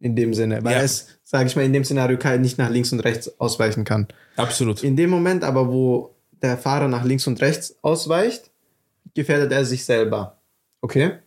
[0.00, 0.82] In dem Sinne, weil Ja.
[0.82, 4.06] es, sage ich mal, in dem Szenario nicht nach links und rechts ausweichen kann.
[4.36, 4.82] Absolut.
[4.84, 8.50] In dem Moment aber, wo der Fahrer nach links und rechts ausweicht,
[9.14, 10.40] gefährdet er sich selber.
[10.80, 11.18] Okay?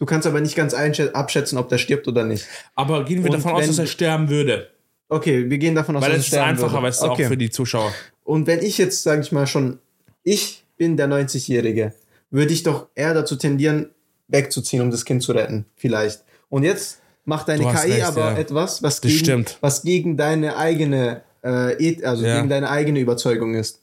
[0.00, 2.46] Du kannst aber nicht ganz abschätzen, ob der stirbt oder nicht.
[2.74, 4.70] Aber gehen wir Und davon aus, dass er sterben würde.
[5.10, 6.82] Okay, wir gehen davon aus, Weil dass es ist sterben einfacher, würde.
[6.84, 7.24] weißt du, okay.
[7.24, 7.92] auch für die Zuschauer.
[8.24, 9.78] Und wenn ich jetzt, sage ich mal schon,
[10.22, 11.92] ich bin der 90-Jährige,
[12.30, 13.90] würde ich doch eher dazu tendieren,
[14.28, 15.66] wegzuziehen, um das Kind zu retten.
[15.76, 16.24] Vielleicht.
[16.48, 18.38] Und jetzt macht deine KI recht, aber ja.
[18.38, 19.58] etwas, was Das gegen, stimmt.
[19.60, 22.36] was gegen deine eigene, äh, also Ja.
[22.36, 23.82] gegen deine eigene Überzeugung ist.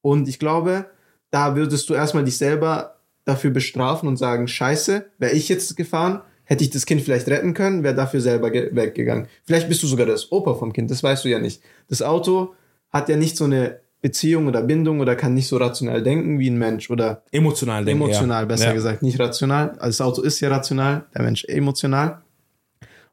[0.00, 0.86] Und ich glaube,
[1.30, 6.22] da würdest du erstmal dich selber dafür bestrafen und sagen, scheiße, wäre ich jetzt gefahren,
[6.44, 9.28] hätte ich das Kind vielleicht retten können, wäre dafür selber ge- weggegangen.
[9.44, 11.62] Vielleicht bist du sogar das Opa vom Kind, das weißt du ja nicht.
[11.88, 12.54] Das Auto
[12.90, 16.50] hat ja nicht so eine Beziehung oder Bindung oder kann nicht so rational denken wie
[16.50, 18.02] ein Mensch oder Emotional denken.
[18.02, 18.46] emotional, ja.
[18.46, 18.72] besser ja.
[18.72, 19.70] gesagt, nicht rational.
[19.78, 22.22] Also das Auto ist ja rational, der Mensch emotional.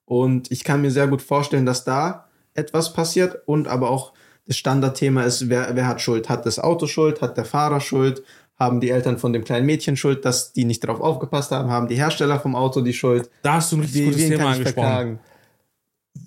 [0.05, 4.13] Und ich kann mir sehr gut vorstellen, dass da etwas passiert und aber auch
[4.47, 6.27] das Standardthema ist, wer, wer hat Schuld?
[6.27, 7.21] Hat das Auto Schuld?
[7.21, 8.23] Hat der Fahrer Schuld?
[8.59, 11.69] Haben die Eltern von dem kleinen Mädchen Schuld, dass die nicht darauf aufgepasst haben?
[11.69, 13.29] Haben die Hersteller vom Auto die Schuld?
[13.41, 14.63] Da hast du ein richtig gutes Thema angesprochen.
[14.73, 15.19] verklagen?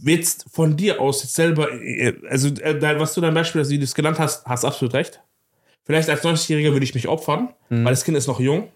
[0.04, 3.84] Jetzt von dir aus jetzt selber, äh, also äh, was du dein Beispiel, wie du
[3.84, 5.20] es genannt hast, hast absolut recht.
[5.84, 7.84] Vielleicht als 90-Jähriger würde ich mich opfern, Mhm.
[7.84, 8.68] weil das Kind ist noch jung.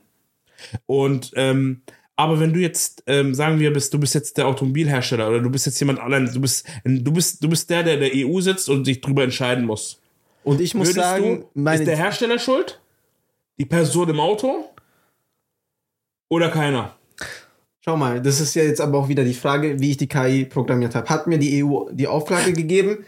[0.87, 1.83] Und ähm,
[2.17, 5.51] aber wenn du jetzt, ähm, sagen wir, bist, du bist jetzt der Automobilhersteller oder du
[5.51, 8.41] bist jetzt jemand allein, du bist, du bist, du bist der, der in der EU
[8.41, 10.01] sitzt und sich drüber entscheiden muss.
[10.43, 12.81] Und ich muss Würdest sagen, du, ist der Hersteller schuld?
[13.59, 14.71] Die Person im Auto?
[16.29, 16.97] Oder keiner?
[17.81, 20.45] Schau mal, das ist ja jetzt aber auch wieder die Frage, wie ich die KI
[20.45, 21.09] programmiert habe.
[21.09, 23.05] Hat mir die EU die Auflage gegeben,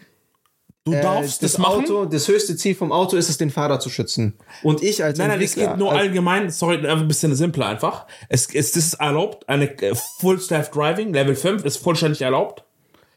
[0.89, 1.85] Du äh, darfst das das machen.
[1.85, 4.35] Auto, das höchste Ziel vom Auto ist es, den Fahrer zu schützen.
[4.63, 8.07] Und ich als Nein, nein, es geht nur allgemein, sorry, ein bisschen simpler einfach.
[8.29, 12.65] Es, es das ist erlaubt, eine äh, Full Staff Driving, Level 5 ist vollständig erlaubt.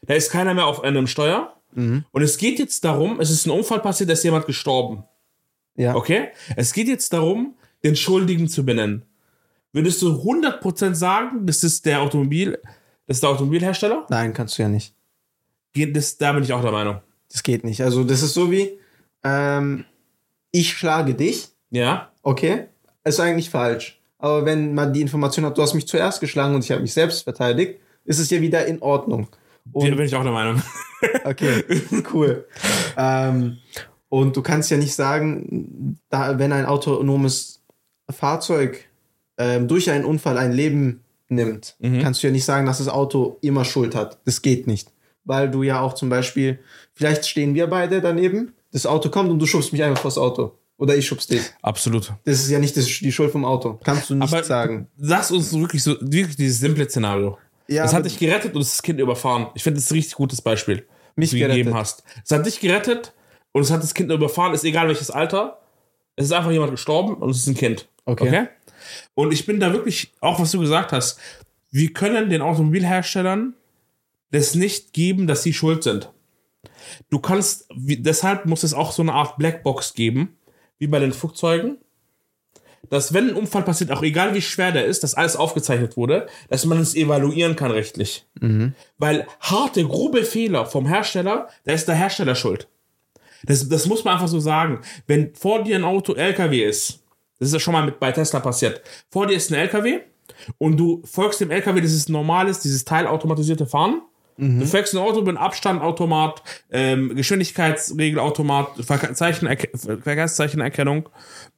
[0.02, 1.54] Da ist keiner mehr auf einem Steuer.
[1.74, 2.04] Mhm.
[2.12, 5.04] Und es geht jetzt darum, es ist ein Unfall passiert, da ist jemand gestorben.
[5.76, 5.94] Ja.
[5.94, 6.28] Okay?
[6.56, 7.54] Es geht jetzt darum,
[7.84, 9.04] den Schuldigen zu benennen.
[9.72, 12.58] Würdest du 100% sagen, das ist der Automobil,
[13.06, 14.06] das ist der Automobilhersteller?
[14.10, 14.94] Nein, kannst du ja nicht.
[15.72, 17.00] Geht- Das, da bin ich auch der Meinung.
[17.30, 17.80] Das geht nicht.
[17.82, 18.78] Also, das ist so wie,
[19.24, 19.84] ähm,
[20.50, 22.12] ich schlage dich, Ja?
[22.22, 22.66] okay?
[23.04, 23.98] Ist eigentlich falsch.
[24.18, 26.92] Aber wenn man die Information hat, du hast mich zuerst geschlagen und ich habe mich
[26.92, 29.28] selbst verteidigt, ist es ja wieder in Ordnung.
[29.64, 30.62] Da Und, bin ich auch der Meinung.
[31.24, 31.64] okay,
[32.12, 32.46] cool.
[32.98, 33.58] ähm,
[34.12, 37.62] und du kannst ja nicht sagen, da, wenn ein autonomes
[38.10, 38.84] Fahrzeug
[39.38, 41.00] ähm, durch einen Unfall ein Leben
[41.30, 44.18] nimmt, kannst du ja nicht sagen, dass das Auto immer Schuld hat.
[44.26, 44.92] Das geht nicht.
[45.24, 46.58] Weil du ja auch zum Beispiel,
[46.92, 50.58] vielleicht stehen wir beide daneben, das Auto kommt und du schubst mich einfach vors Auto.
[50.76, 51.40] Oder ich schubst dich.
[51.62, 52.12] Absolut.
[52.24, 53.80] Das ist ja nicht das, die Schuld vom Auto.
[53.82, 54.88] Kannst du nicht Aber sagen.
[54.98, 57.38] Sag's uns wirklich so, wirklich dieses simple Szenario.
[57.66, 59.46] Ja, es hat dich gerettet und es ist das Kind überfahren.
[59.54, 60.86] Ich finde, das ist ein richtig gutes Beispiel,
[61.16, 61.74] Mich was du gegeben gerettet.
[61.74, 62.04] hast.
[62.26, 63.14] Es hat dich gerettet
[63.52, 65.58] und es hat das Kind überfahren, ist egal welches Alter.
[66.16, 67.88] Es ist einfach jemand gestorben und es ist ein Kind.
[68.04, 68.48] Okay.
[69.14, 71.18] Und ich bin da wirklich, auch was du gesagt hast,
[71.70, 73.54] wir können den Automobilherstellern
[74.30, 76.10] das nicht geben, dass sie schuld sind.
[77.10, 80.36] Du kannst, wie, deshalb muss es auch so eine Art Blackbox geben,
[80.78, 81.78] wie bei den Flugzeugen,
[82.90, 86.26] dass wenn ein Unfall passiert, auch egal wie schwer der ist, dass alles aufgezeichnet wurde,
[86.48, 88.26] dass man es evaluieren kann rechtlich.
[88.98, 92.68] Weil harte, grobe Fehler vom Hersteller, da ist der Hersteller schuld.
[93.44, 94.80] Das, das muss man einfach so sagen.
[95.06, 97.02] Wenn vor dir ein Auto LKW ist,
[97.38, 100.00] das ist ja schon mal mit bei Tesla passiert, vor dir ist ein LKW
[100.58, 104.02] und du folgst dem LKW, das ist normales, dieses teilautomatisierte Fahren.
[104.38, 111.08] Du folgst ein Auto mit Abstandautomat, ähm, Geschwindigkeitsregelautomat, Verkehrszeichenerke- Verkehrszeichenerkennung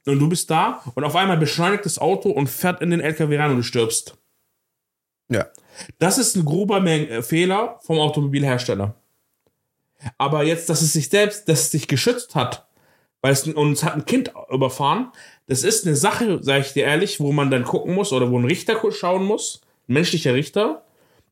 [0.05, 3.37] und du bist da und auf einmal beschleunigt das Auto und fährt in den LKW
[3.37, 4.17] rein und du stirbst.
[5.29, 5.47] Ja.
[5.99, 8.95] Das ist ein grober äh, Fehler vom Automobilhersteller.
[10.17, 12.67] Aber jetzt, dass es sich selbst, dass es sich geschützt hat,
[13.21, 15.11] weil es und es hat ein Kind überfahren,
[15.47, 18.37] das ist eine Sache, sage ich dir ehrlich, wo man dann gucken muss oder wo
[18.39, 20.83] ein Richter schauen muss, ein menschlicher Richter,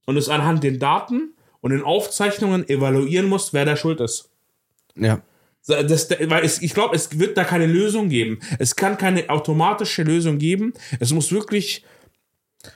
[0.06, 4.30] und es anhand den Daten und den Aufzeichnungen evaluieren muss, wer da schuld ist.
[4.96, 5.22] Ja.
[5.66, 8.40] Das, weil es, ich glaube, es wird da keine Lösung geben.
[8.60, 10.74] Es kann keine automatische Lösung geben.
[11.00, 11.86] Es muss wirklich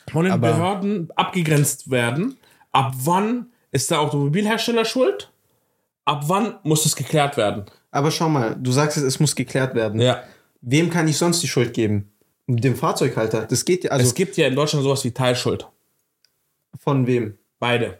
[0.10, 2.38] von den Aber- Behörden abgegrenzt werden.
[2.72, 5.32] Ab wann ist der Automobilhersteller schuld?
[6.08, 7.66] Ab wann muss es geklärt werden?
[7.91, 9.99] Aber schau mal, du sagst es, es muss geklärt werden.
[9.99, 10.24] Ja.
[10.62, 12.10] Wem kann ich sonst die Schuld geben?
[12.47, 13.45] Dem Fahrzeughalter.
[13.45, 15.68] Das geht ja, also es gibt ja in Deutschland sowas wie Teilschuld.
[16.80, 17.38] von wem?
[17.60, 17.97] Beide.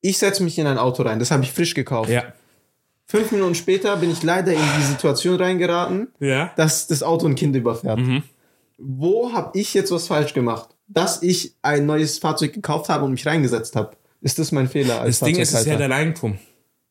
[0.00, 2.10] Ich setze mich in ein Auto rein, das habe ich frisch gekauft.
[2.10, 2.32] Ja.
[3.06, 6.52] Fünf Minuten später bin ich leider in die Situation reingeraten, Ja.
[6.56, 7.98] dass das Auto ein Kind überfährt.
[7.98, 8.22] Mhm.
[8.76, 10.68] Wo habe ich jetzt was falsch gemacht?
[10.86, 13.96] Dass ich ein neues Fahrzeug gekauft habe und mich reingesetzt habe.
[14.20, 16.38] Ist das mein Fehler als Das Ding ist, es ist ja dein Eigentum.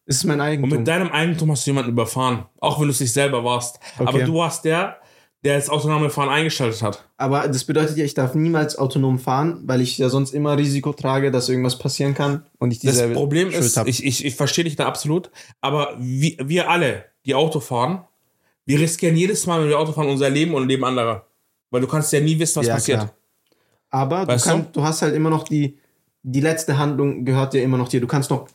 [0.08, 0.70] Es ist mein Und Eigentum.
[0.80, 2.46] mit deinem Eigentum hast du jemanden überfahren.
[2.60, 3.80] Auch wenn du es nicht selber warst.
[4.00, 4.08] Okay.
[4.08, 4.98] Aber du warst der,
[5.44, 7.08] der das autonome Fahren eingeschaltet hat.
[7.18, 10.94] Aber das bedeutet ja, ich darf niemals autonom fahren, weil ich ja sonst immer Risiko
[10.94, 13.88] trage, dass irgendwas passieren kann und ich Das dieselbe Problem Schuld ist, hab.
[13.88, 15.30] ich, ich, ich verstehe dich da absolut,
[15.62, 18.02] aber wir, wir alle, die Auto fahren,
[18.66, 21.28] wir riskieren jedes Mal, wenn wir Auto fahren, unser Leben und Leben anderer.
[21.70, 23.00] Weil du kannst ja nie wissen, was Ja, passiert.
[23.00, 23.14] klar.
[23.90, 24.82] Aber du, Weißt du?
[24.84, 25.78] hast halt immer noch die,
[26.24, 28.02] die letzte Handlung gehört ja immer noch dir.
[28.02, 28.48] Du kannst noch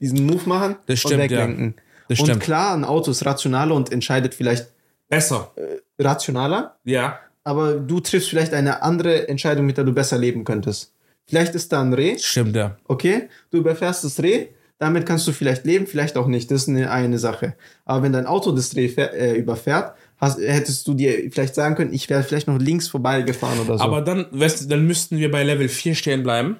[0.00, 1.38] diesen Move machen Das und stimmt, ja.
[1.38, 1.74] weglenken.
[2.08, 2.42] Das und stimmt.
[2.42, 4.68] klar, ein Auto ist rationaler und entscheidet vielleicht
[5.08, 5.52] Besser.
[5.98, 7.18] rationaler, Ja.
[7.44, 10.92] aber du triffst vielleicht eine andere Entscheidung, mit der du besser leben könntest.
[11.26, 12.76] Vielleicht ist da ein Reh, Stimmt, ja.
[12.84, 14.46] okay, du überfährst das Reh,
[14.78, 16.50] damit kannst du vielleicht leben, vielleicht auch nicht.
[16.50, 17.54] Das ist eine, eine Sache.
[17.84, 21.74] Aber wenn dein Auto das Reh fähr, äh, überfährt, hast, hättest du dir vielleicht sagen
[21.74, 23.84] können, ich wäre vielleicht noch links vorbeigefahren oder so.
[23.84, 26.56] Aber dann, weißt du, dann müssten wir bei Level 4 stehen bleiben,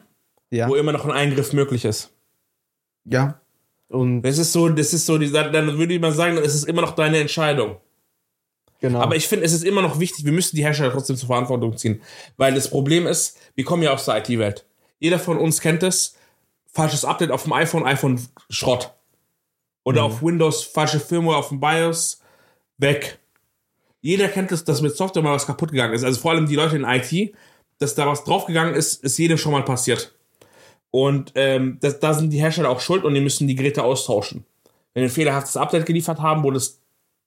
[0.50, 2.10] ja, wo immer noch ein Eingriff möglich ist.
[3.04, 3.40] Ja.
[3.88, 6.82] Und Das ist so, das ist so, dann würde ich mal sagen, es ist immer
[6.82, 7.78] noch deine Entscheidung.
[8.80, 9.00] genau.
[9.00, 11.76] Aber ich finde, es ist immer noch wichtig, wir müssen die Hersteller trotzdem zur Verantwortung
[11.76, 12.02] ziehen.
[12.36, 14.66] Weil das Problem ist, wir kommen ja aus der IT-Welt.
[14.98, 16.16] Jeder von uns kennt es.
[16.70, 18.20] Falsches Update auf dem iPhone, iPhone
[18.50, 18.92] Schrott.
[19.84, 22.20] Oder auf Windows, falsche Firmware auf dem BIOS,
[22.76, 23.18] weg.
[24.02, 26.04] Jeder kennt es, dass mit Software mal was kaputt gegangen ist.
[26.04, 27.34] Also vor allem die Leute in IT,
[27.78, 30.14] dass da was draufgegangen ist, ist jedem schon mal passiert.
[30.90, 34.44] Und ähm, das, da sind die Hersteller auch schuld und die müssen die Geräte austauschen.
[34.94, 36.80] Wenn die ein fehlerhaftes Update geliefert haben, wurde das,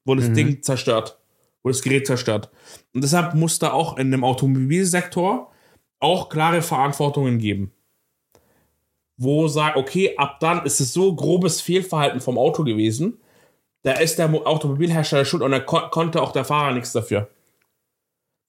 [0.05, 1.19] wurde das Ding zerstört.
[1.63, 2.49] Wurde das Gerät zerstört.
[2.93, 5.51] Und deshalb muss da auch in dem Automobilsektor
[5.99, 7.71] auch klare Verantwortungen geben.
[9.17, 13.21] Wo sagt, okay, ab dann ist es so grobes Fehlverhalten vom Auto gewesen,
[13.83, 17.29] da ist der Mo- Automobilhersteller schuld und da kon konnte auch der Fahrer nichts dafür.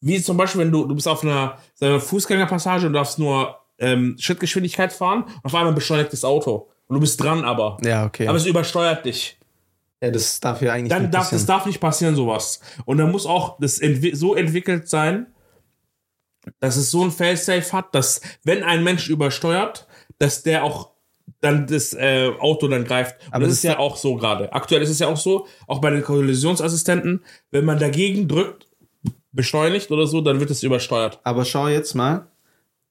[0.00, 4.16] Wie zum Beispiel, wenn du, du bist auf einer, wir, Fußgängerpassage und darfst nur ähm,
[4.18, 6.68] Schrittgeschwindigkeit fahren und auf einmal beschleunigt das Auto.
[6.86, 7.76] Und du bist dran aber.
[7.84, 8.26] Ja, okay.
[8.28, 9.38] Aber es übersteuert dich.
[10.02, 12.60] ja, das darf ja eigentlich Dann nicht darf, das darf nicht passieren, sowas.
[12.84, 15.26] Und dann muss auch das entwi so entwickelt sein,
[16.60, 19.86] dass es so ein Failsafe hat, dass wenn ein Mensch übersteuert,
[20.18, 20.90] dass der auch
[21.40, 23.20] dann das äh, Auto dann greift.
[23.26, 24.52] Und Aber das das ist ja auch so gerade.
[24.52, 28.66] Aktuell ist es ja auch so, auch bei den Kollisionsassistenten, wenn man dagegen drückt,
[29.32, 31.20] beschleunigt oder so, dann wird es übersteuert.
[31.24, 32.28] Aber schau jetzt mal.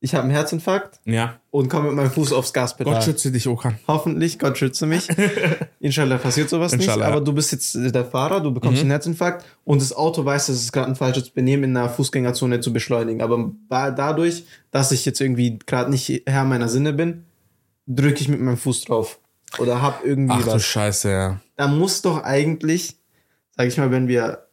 [0.04, 1.40] Ich habe einen Herzinfarkt Ja.
[1.52, 2.96] und komme mit meinem Fuß aufs Gaspedal.
[2.96, 3.78] Gott schütze dich, Okan.
[3.88, 5.08] Hoffentlich, Gott schütze mich.
[5.80, 7.04] Inshallah passiert sowas Inshallah, nicht.
[7.06, 7.12] ja.
[7.12, 10.48] Aber du bist jetzt äh, der Fahrer, du bekommst einen Herzinfarkt und das Auto weiß,
[10.48, 13.22] dass es gerade ein falsches Benehmen in einer Fußgängerzone zu beschleunigen.
[13.22, 13.54] Aber
[13.96, 17.26] dadurch, dass ich jetzt irgendwie gerade nicht Herr meiner Sinne bin,
[17.86, 19.20] drücke ich mit meinem Fuß drauf.
[19.60, 20.64] Oder hab irgendwie Ach du was.
[20.64, 21.42] Scheiße, ja.
[21.58, 22.98] Da muss doch eigentlich,
[23.56, 24.48] sag ich mal, wenn wir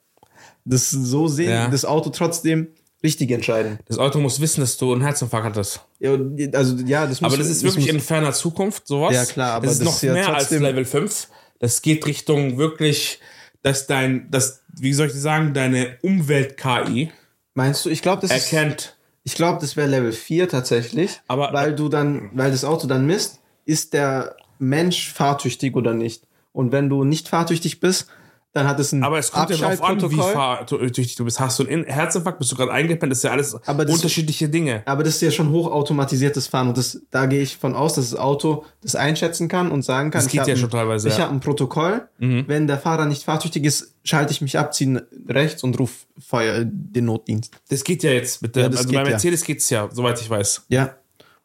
[0.67, 1.69] das so sehen, Ja.
[1.69, 2.69] das Auto trotzdem
[3.03, 3.79] richtig entscheiden.
[3.87, 5.81] Das Auto muss wissen, dass du einen Herzinfarkt hattest.
[6.01, 6.13] Ja,
[6.53, 9.15] also ja, das muss Aber das ist wirklich muss, in ferner Zukunft, sowas.
[9.15, 11.29] Ja, klar, aber das ist das noch ist ja mehr trotzdem- als Level 5.
[11.61, 13.21] Das geht Richtung wirklich,
[13.63, 17.11] dass dein, das, wie soll ich sagen, deine Umwelt-KI
[17.55, 17.91] Meinst du?
[17.91, 18.97] Ich glaube, das ist erkennt.
[19.25, 21.21] Ich glaube, das wäre Level 4 tatsächlich.
[21.27, 26.23] Aber- weil du dann, weil das Auto dann misst, ist der Mensch fahrtüchtig oder nicht.
[26.53, 28.07] Und wenn du nicht fahrtüchtig bist,
[28.55, 31.39] dann hat es ein Aber es kommt ja darauf an, wie fahrtüchtig du bist.
[31.39, 34.49] Hast du einen Herzinfarkt, bist du gerade eingepennt, das ist ja alles Aber das- unterschiedliche
[34.49, 34.83] Dinge.
[34.87, 38.11] Aber das ist ja schon hochautomatisiertes Fahren und das, da gehe ich von aus, dass
[38.11, 41.15] das Auto das einschätzen kann und sagen kann, Das geht ja ein, schon teilweise, Ich
[41.15, 41.21] ja.
[41.21, 41.23] Mhm.
[41.29, 42.09] habe ein Protokoll.
[42.19, 46.65] Wenn der Fahrer nicht fahrtüchtig ist, schalte ich mich ab, ziehe rechts und ruf Feuer,
[46.65, 47.53] den Notdienst.
[47.69, 49.11] Das geht ja jetzt mit der, Ja, das also geht bei ja.
[49.11, 50.65] Mercedes geht's ja, soweit ich weiß.
[50.69, 50.97] Ja.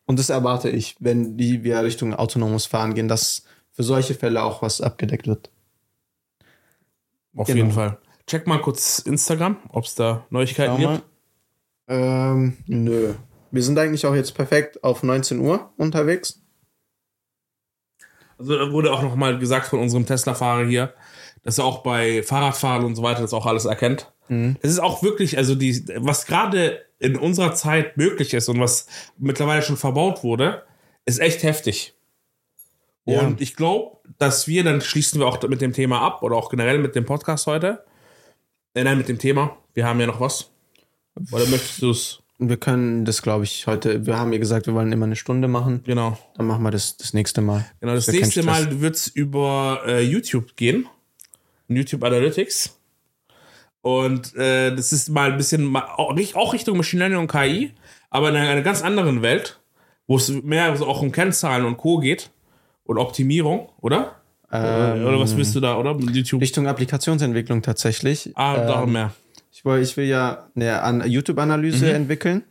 [0.06, 4.44] Und das erwarte ich, wenn die, wir Richtung autonomes Fahren gehen, dass für solche Fälle
[4.44, 5.50] auch was abgedeckt wird.
[7.36, 7.58] Auf Genau.
[7.58, 7.98] jeden Fall.
[8.28, 11.04] Check mal kurz Instagram, ob es da Neuigkeiten Schau gibt.
[11.88, 13.14] Ähm, nö.
[13.52, 16.42] Wir sind eigentlich auch jetzt perfekt auf 19 Uhr unterwegs.
[18.38, 20.94] Also da wurde auch noch mal gesagt von unserem Tesla-Fahrer hier,
[21.44, 24.12] dass er auch bei Fahrradfahren und so weiter das auch alles erkennt.
[24.62, 28.88] Es ist auch wirklich, also die, was gerade in unserer Zeit möglich ist und was
[29.18, 30.64] mittlerweile schon verbaut wurde,
[31.06, 31.93] ist echt heftig.
[33.06, 33.22] Ja.
[33.22, 36.50] Und ich glaube, dass wir, dann schließen wir auch mit dem Thema ab oder auch
[36.50, 37.84] generell mit dem Podcast heute.
[38.74, 39.58] Äh, nein, mit dem Thema.
[39.74, 40.52] Wir haben ja noch was.
[41.32, 42.20] Oder möchtest du es?
[42.40, 45.48] Wir können das, glaube ich, heute, wir haben ja gesagt, wir wollen immer eine Stunde
[45.48, 45.82] machen.
[45.86, 46.18] Genau.
[46.36, 47.66] Dann machen wir das das nächste Mal.
[47.80, 48.44] Genau, das ja kein nächste.
[48.44, 50.88] Mal wird es über äh, YouTube gehen.
[51.68, 52.78] YouTube Analytics.
[53.82, 57.74] Und äh, das ist mal ein bisschen auch, richt- auch Richtung Machine Learning und KI,
[58.10, 59.60] aber in einer, einer ganz anderen Welt,
[60.08, 62.00] wo es mehr so auch um Kennzahlen und Co.
[62.00, 62.32] geht
[62.86, 64.16] und Optimierung, oder?
[64.52, 65.98] Ähm, oder was willst du da, oder?
[66.12, 66.42] YouTube.
[66.42, 68.32] Richtung Applikationsentwicklung tatsächlich.
[68.36, 69.14] ah, ähm, darum mehr.
[69.52, 72.44] Ich will, ich will ja eine An- YouTube-Analyse entwickeln,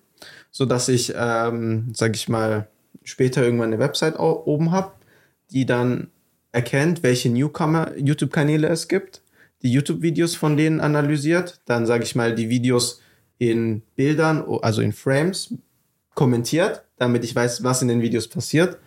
[0.50, 2.68] so dass ich, ähm, sag ich mal,
[3.04, 4.92] später irgendwann eine Website oben habe,
[5.50, 6.10] die dann
[6.52, 9.22] erkennt, welche Newcomer YouTube-Kanäle es gibt,
[9.62, 13.00] die YouTube-Videos von denen analysiert, dann sage ich mal die Videos
[13.38, 15.54] in Bildern, also in Frames,
[16.14, 18.78] kommentiert, damit ich weiß, was in den Videos passiert,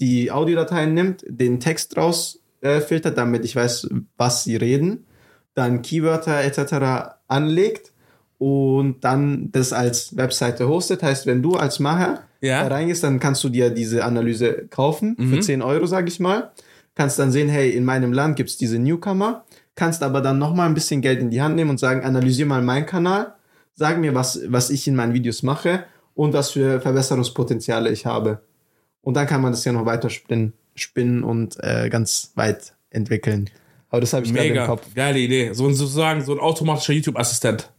[0.00, 5.06] die Audiodateien nimmt, den Text raus äh, filtert, damit ich weiß, was sie reden,
[5.54, 7.14] dann Keywörter etc.
[7.28, 7.92] anlegt
[8.38, 11.02] und dann das als Webseite hostet.
[11.02, 12.62] Heißt, wenn du als Macher Ja.
[12.66, 16.50] da reingehst, dann kannst du dir diese Analyse kaufen für 10 Euro, sage ich mal.
[16.94, 19.44] Kannst dann sehen, hey, in meinem Land gibt's diese Newcomer,
[19.74, 22.62] kannst aber dann nochmal ein bisschen Geld in die Hand nehmen und sagen, analysier mal
[22.62, 23.34] meinen Kanal,
[23.74, 25.84] sag mir, was, was ich in meinen Videos mache
[26.14, 28.40] und was für Verbesserungspotenziale ich habe.
[29.02, 33.48] Und dann kann man das ja noch weiter spinnen, spinnen und äh, ganz weit entwickeln.
[33.88, 34.66] Aber das habe ich gerade im Mega.
[34.66, 34.86] Kopf.
[34.94, 35.52] Geile Idee.
[35.52, 37.70] So ein, sozusagen so ein automatischer YouTube-Assistent.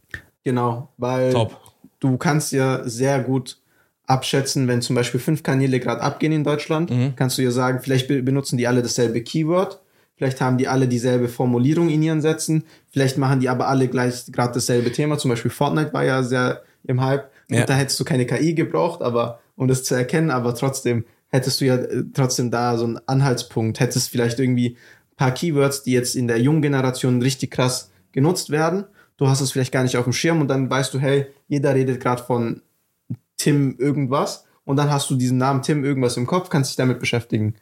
[0.44, 1.58] Genau, weil Top.
[2.00, 3.58] du kannst ja sehr gut
[4.06, 7.14] abschätzen, wenn zum Beispiel fünf Kanäle gerade abgehen in Deutschland, Mhm.
[7.16, 9.80] kannst du ja sagen, vielleicht be benutzen die alle dasselbe Keyword,
[10.16, 14.26] vielleicht haben die alle dieselbe Formulierung in ihren Sätzen, vielleicht machen die aber alle gleich
[14.32, 15.16] gerade dasselbe Thema.
[15.18, 17.30] Zum Beispiel Fortnite war ja sehr im Hype.
[17.48, 17.60] Ja.
[17.60, 21.60] Und da hättest du keine KI gebraucht, aber um das zu erkennen, aber trotzdem hättest
[21.60, 25.92] du ja äh, trotzdem da so einen Anhaltspunkt, hättest vielleicht irgendwie ein paar Keywords, die
[25.92, 28.84] jetzt in der jungen Generation richtig krass genutzt werden.
[29.16, 31.74] Du hast es vielleicht gar nicht auf dem Schirm und dann weißt du, hey, jeder
[31.74, 32.62] redet gerade von
[33.36, 37.00] Tim irgendwas und dann hast du diesen Namen Tim irgendwas im Kopf, kannst dich damit
[37.00, 37.54] beschäftigen.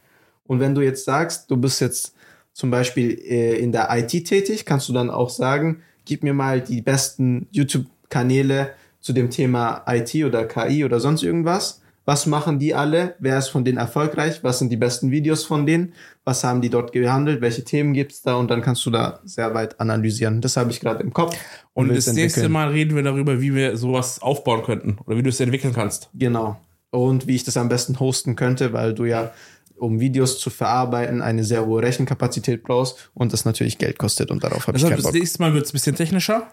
[0.45, 2.15] Und wenn du jetzt sagst, du bist jetzt
[2.53, 6.61] zum Beispiel äh, in der IT tätig, kannst du dann auch sagen, gib mir mal
[6.61, 8.71] die besten YouTube-Kanäle
[9.01, 11.80] zu dem Thema IT oder KI oder sonst irgendwas.
[12.05, 13.15] Was machen die alle?
[13.19, 14.43] Wer ist von denen erfolgreich?
[14.43, 15.93] Was sind die besten Videos von denen?
[16.25, 17.41] Was haben die dort gehandelt?
[17.41, 18.35] Welche Themen gibt's da?
[18.37, 20.41] Und dann kannst du da sehr weit analysieren.
[20.41, 21.37] Das habe ich gerade im Kopf.
[21.75, 22.49] Und will das es nächste.
[22.49, 26.11] Mal reden wir darüber, wie wir sowas aufbauen könnten oder wie du es entwickeln kannst.
[26.15, 26.61] Genau.
[26.91, 29.33] Und wie ich das am besten hosten könnte, weil du ja
[29.77, 34.45] um Videos zu verarbeiten, eine sehr hohe Rechenkapazität brauchst und das natürlich Geld kostet und
[34.45, 35.15] darauf habe ich Deshalb keinen das Bock.
[35.15, 36.49] nächste Mal wird es ein bisschen technischer.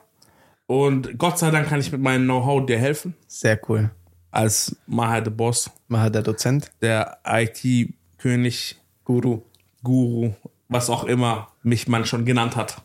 [0.66, 3.16] Und Gott sei Dank kann ich mit meinem Know-how dir helfen.
[3.28, 3.91] Sehr cool.
[4.32, 8.75] Als Maha the Boss, Maha der Dozent, der IT-König,
[9.05, 9.41] Guru.
[9.84, 10.34] Guru,
[10.69, 12.82] was auch immer mich man schon genannt hat.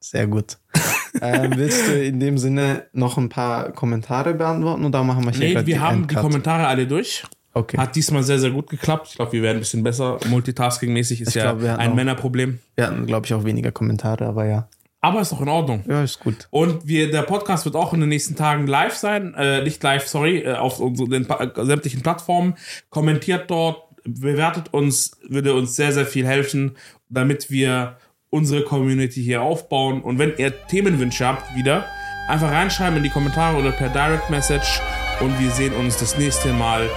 [0.00, 0.58] Sehr gut.
[1.20, 5.48] ähm, willst du in dem Sinne noch ein paar Kommentare beantworten oder machen wir hier
[5.48, 6.22] Nee, wir die haben die Endcut?
[6.22, 7.24] Kommentare alle durch.
[7.52, 7.78] Okay.
[7.78, 9.08] Hat diesmal sehr, sehr gut geklappt.
[9.10, 10.18] Ich glaube, wir werden ein bisschen besser.
[10.28, 12.58] Multitasking-mäßig ist Ich ja glaub, ein auch- Männerproblem.
[12.74, 14.68] Wir hatten, glaube ich, auch weniger Kommentare, aber ja.
[15.00, 15.84] Aber ist doch in Ordnung.
[15.88, 16.48] Ja, ist gut.
[16.50, 19.34] Und wir, der Podcast wird auch in den nächsten Tagen live sein.
[19.34, 22.54] Äh, nicht live, sorry, äh, auf unseren sämtlichen Plattformen.
[22.90, 26.76] Kommentiert dort, bewertet uns, würde uns sehr, sehr viel helfen,
[27.08, 27.98] damit wir
[28.30, 30.02] unsere Community hier aufbauen.
[30.02, 31.84] Und wenn ihr Themenwünsche habt, wieder,
[32.28, 34.80] einfach reinschreiben in die Kommentare oder per Direct Message.
[35.20, 36.90] Und wir sehen uns das nächste Mal